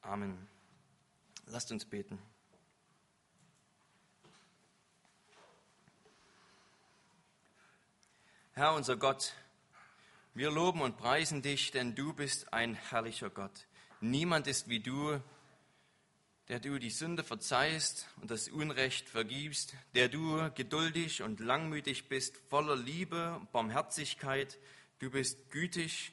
Amen. 0.02 0.46
Lasst 1.46 1.72
uns 1.72 1.85
beten. 1.85 2.20
Herr 8.52 8.74
unser 8.74 8.96
Gott, 8.96 9.32
wir 10.32 10.52
loben 10.52 10.80
und 10.80 10.96
preisen 10.96 11.42
dich, 11.42 11.72
denn 11.72 11.96
du 11.96 12.14
bist 12.14 12.52
ein 12.52 12.74
herrlicher 12.74 13.30
Gott. 13.30 13.66
Niemand 14.00 14.46
ist 14.46 14.68
wie 14.68 14.78
du, 14.78 15.20
der 16.48 16.61
du 16.61 16.78
die 16.78 16.90
Sünde 16.90 17.24
verzeihst 17.24 18.09
und 18.20 18.31
das 18.31 18.48
Unrecht 18.48 19.09
vergibst, 19.09 19.74
der 19.94 20.09
du 20.09 20.50
geduldig 20.55 21.22
und 21.22 21.40
langmütig 21.40 22.09
bist, 22.09 22.37
voller 22.48 22.76
Liebe 22.76 23.37
und 23.37 23.52
Barmherzigkeit, 23.52 24.59
du 24.98 25.11
bist 25.11 25.50
gütig, 25.50 26.12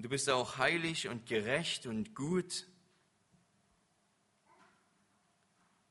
und 0.00 0.04
du 0.04 0.08
bist 0.08 0.30
auch 0.30 0.56
heilig 0.56 1.08
und 1.08 1.26
gerecht 1.26 1.84
und 1.84 2.14
gut. 2.14 2.66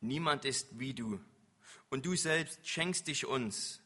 Niemand 0.01 0.45
ist 0.45 0.79
wie 0.79 0.95
du. 0.95 1.19
Und 1.91 2.07
du 2.07 2.15
selbst 2.15 2.67
schenkst 2.67 3.05
dich 3.05 3.27
uns 3.27 3.83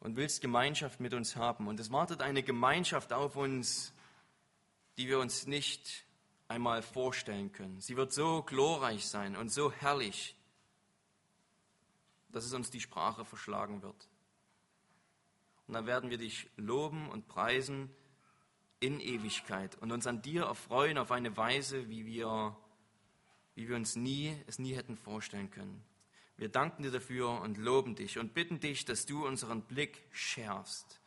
und 0.00 0.16
willst 0.16 0.42
Gemeinschaft 0.42 1.00
mit 1.00 1.14
uns 1.14 1.34
haben. 1.34 1.66
Und 1.66 1.80
es 1.80 1.90
wartet 1.90 2.20
eine 2.20 2.42
Gemeinschaft 2.42 3.14
auf 3.14 3.36
uns, 3.36 3.94
die 4.98 5.08
wir 5.08 5.18
uns 5.18 5.46
nicht 5.46 6.04
einmal 6.50 6.82
vorstellen 6.82 7.52
können. 7.52 7.80
Sie 7.80 7.96
wird 7.96 8.12
so 8.12 8.42
glorreich 8.42 9.06
sein 9.06 9.36
und 9.36 9.50
so 9.50 9.70
herrlich, 9.70 10.36
dass 12.28 12.44
es 12.44 12.52
uns 12.52 12.70
die 12.70 12.80
Sprache 12.80 13.24
verschlagen 13.24 13.82
wird. 13.82 14.08
Und 15.68 15.74
dann 15.74 15.86
werden 15.86 16.10
wir 16.10 16.18
dich 16.18 16.50
loben 16.56 17.08
und 17.08 17.28
preisen 17.28 17.88
in 18.80 18.98
Ewigkeit 18.98 19.76
und 19.76 19.92
uns 19.92 20.08
an 20.08 20.22
dir 20.22 20.42
erfreuen 20.42 20.98
auf 20.98 21.12
eine 21.12 21.36
Weise, 21.36 21.88
wie 21.88 22.04
wir, 22.04 22.56
wie 23.54 23.68
wir 23.68 23.76
uns 23.76 23.94
nie, 23.94 24.36
es 24.48 24.58
nie 24.58 24.74
hätten 24.74 24.96
vorstellen 24.96 25.50
können. 25.50 25.84
Wir 26.36 26.48
danken 26.48 26.82
dir 26.82 26.90
dafür 26.90 27.40
und 27.42 27.58
loben 27.58 27.94
dich 27.94 28.18
und 28.18 28.34
bitten 28.34 28.58
dich, 28.58 28.84
dass 28.84 29.06
du 29.06 29.24
unseren 29.24 29.62
Blick 29.62 30.02
schärfst, 30.10 31.00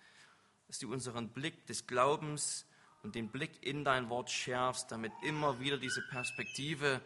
dass 0.68 0.80
du 0.80 0.94
unseren 0.94 1.30
Blick 1.30 1.66
des 1.66 1.86
Glaubens 1.86 2.66
und 3.04 3.16
den 3.16 3.30
Blick 3.30 3.52
in 3.62 3.84
dein 3.84 4.10
Wort 4.10 4.32
schärfst, 4.32 4.92
damit 4.92 5.12
immer 5.22 5.60
wieder 5.60 5.78
diese 5.78 6.02
Perspektive 6.02 7.02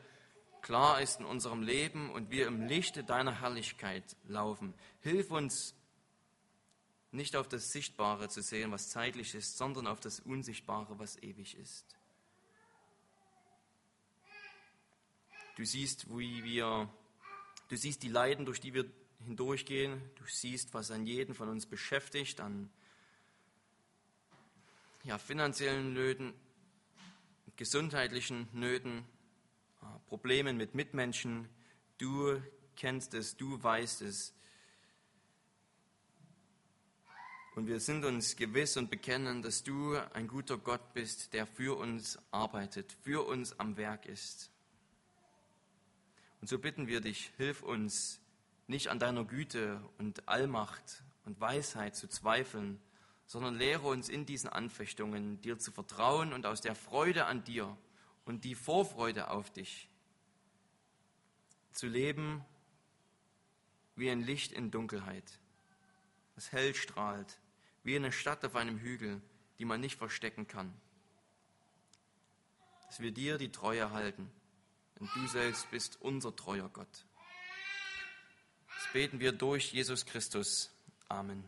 klar 0.61 1.01
ist 1.01 1.19
in 1.19 1.25
unserem 1.25 1.63
Leben 1.63 2.11
und 2.11 2.29
wir 2.29 2.47
im 2.47 2.67
Lichte 2.67 3.03
deiner 3.03 3.41
Herrlichkeit 3.41 4.15
laufen. 4.27 4.73
Hilf 5.01 5.31
uns, 5.31 5.75
nicht 7.11 7.35
auf 7.35 7.47
das 7.47 7.71
Sichtbare 7.71 8.29
zu 8.29 8.41
sehen, 8.41 8.71
was 8.71 8.89
zeitlich 8.89 9.33
ist, 9.33 9.57
sondern 9.57 9.87
auf 9.87 9.99
das 9.99 10.19
Unsichtbare, 10.19 10.99
was 10.99 11.21
ewig 11.23 11.57
ist. 11.57 11.85
Du 15.55 15.65
siehst, 15.65 16.07
wie 16.15 16.43
wir, 16.43 16.87
du 17.69 17.75
siehst 17.75 18.03
die 18.03 18.09
Leiden, 18.09 18.45
durch 18.45 18.61
die 18.61 18.75
wir 18.75 18.85
hindurchgehen. 19.23 19.99
Du 20.15 20.25
siehst, 20.27 20.73
was 20.73 20.91
an 20.91 21.07
jeden 21.07 21.33
von 21.33 21.49
uns 21.49 21.65
beschäftigt, 21.65 22.39
an 22.39 22.69
ja, 25.07 25.17
finanziellen 25.17 25.93
Nöten, 25.93 26.33
gesundheitlichen 27.55 28.49
Nöten, 28.51 29.05
Problemen 30.07 30.57
mit 30.57 30.75
Mitmenschen. 30.75 31.47
Du 31.97 32.41
kennst 32.75 33.13
es, 33.13 33.37
du 33.37 33.63
weißt 33.63 34.01
es. 34.01 34.33
Und 37.55 37.67
wir 37.67 37.79
sind 37.79 38.03
uns 38.03 38.35
gewiss 38.35 38.75
und 38.75 38.89
bekennen, 38.89 39.41
dass 39.41 39.63
du 39.63 39.95
ein 40.11 40.27
guter 40.27 40.57
Gott 40.57 40.93
bist, 40.93 41.31
der 41.31 41.47
für 41.47 41.77
uns 41.77 42.19
arbeitet, 42.31 42.91
für 43.01 43.25
uns 43.25 43.57
am 43.61 43.77
Werk 43.77 44.07
ist. 44.07 44.51
Und 46.41 46.49
so 46.49 46.59
bitten 46.59 46.87
wir 46.87 46.99
dich, 46.99 47.31
hilf 47.37 47.63
uns, 47.63 48.19
nicht 48.67 48.89
an 48.89 48.99
deiner 48.99 49.23
Güte 49.23 49.81
und 49.99 50.27
Allmacht 50.27 51.01
und 51.23 51.39
Weisheit 51.39 51.95
zu 51.95 52.09
zweifeln, 52.09 52.81
sondern 53.27 53.55
lehre 53.55 53.87
uns 53.87 54.09
in 54.09 54.25
diesen 54.25 54.49
Anfechtungen, 54.49 55.41
dir 55.41 55.59
zu 55.59 55.71
vertrauen 55.71 56.33
und 56.33 56.45
aus 56.45 56.61
der 56.61 56.75
Freude 56.75 57.25
an 57.25 57.43
dir 57.43 57.77
und 58.25 58.45
die 58.45 58.55
Vorfreude 58.55 59.29
auf 59.29 59.51
dich 59.51 59.89
zu 61.71 61.87
leben 61.87 62.43
wie 63.95 64.09
ein 64.09 64.21
Licht 64.21 64.51
in 64.51 64.71
Dunkelheit, 64.71 65.39
das 66.35 66.51
hell 66.51 66.73
strahlt, 66.73 67.39
wie 67.83 67.95
eine 67.95 68.11
Stadt 68.11 68.43
auf 68.45 68.55
einem 68.55 68.79
Hügel, 68.79 69.21
die 69.59 69.65
man 69.65 69.81
nicht 69.81 69.97
verstecken 69.97 70.47
kann. 70.47 70.73
Dass 72.87 72.99
wir 72.99 73.11
dir 73.11 73.37
die 73.37 73.51
Treue 73.51 73.91
halten, 73.91 74.31
denn 74.99 75.09
du 75.13 75.27
selbst 75.27 75.69
bist 75.71 76.01
unser 76.01 76.35
treuer 76.35 76.69
Gott. 76.69 77.05
Das 78.75 78.93
beten 78.93 79.19
wir 79.19 79.31
durch 79.31 79.73
Jesus 79.73 80.05
Christus. 80.05 80.71
Amen. 81.09 81.43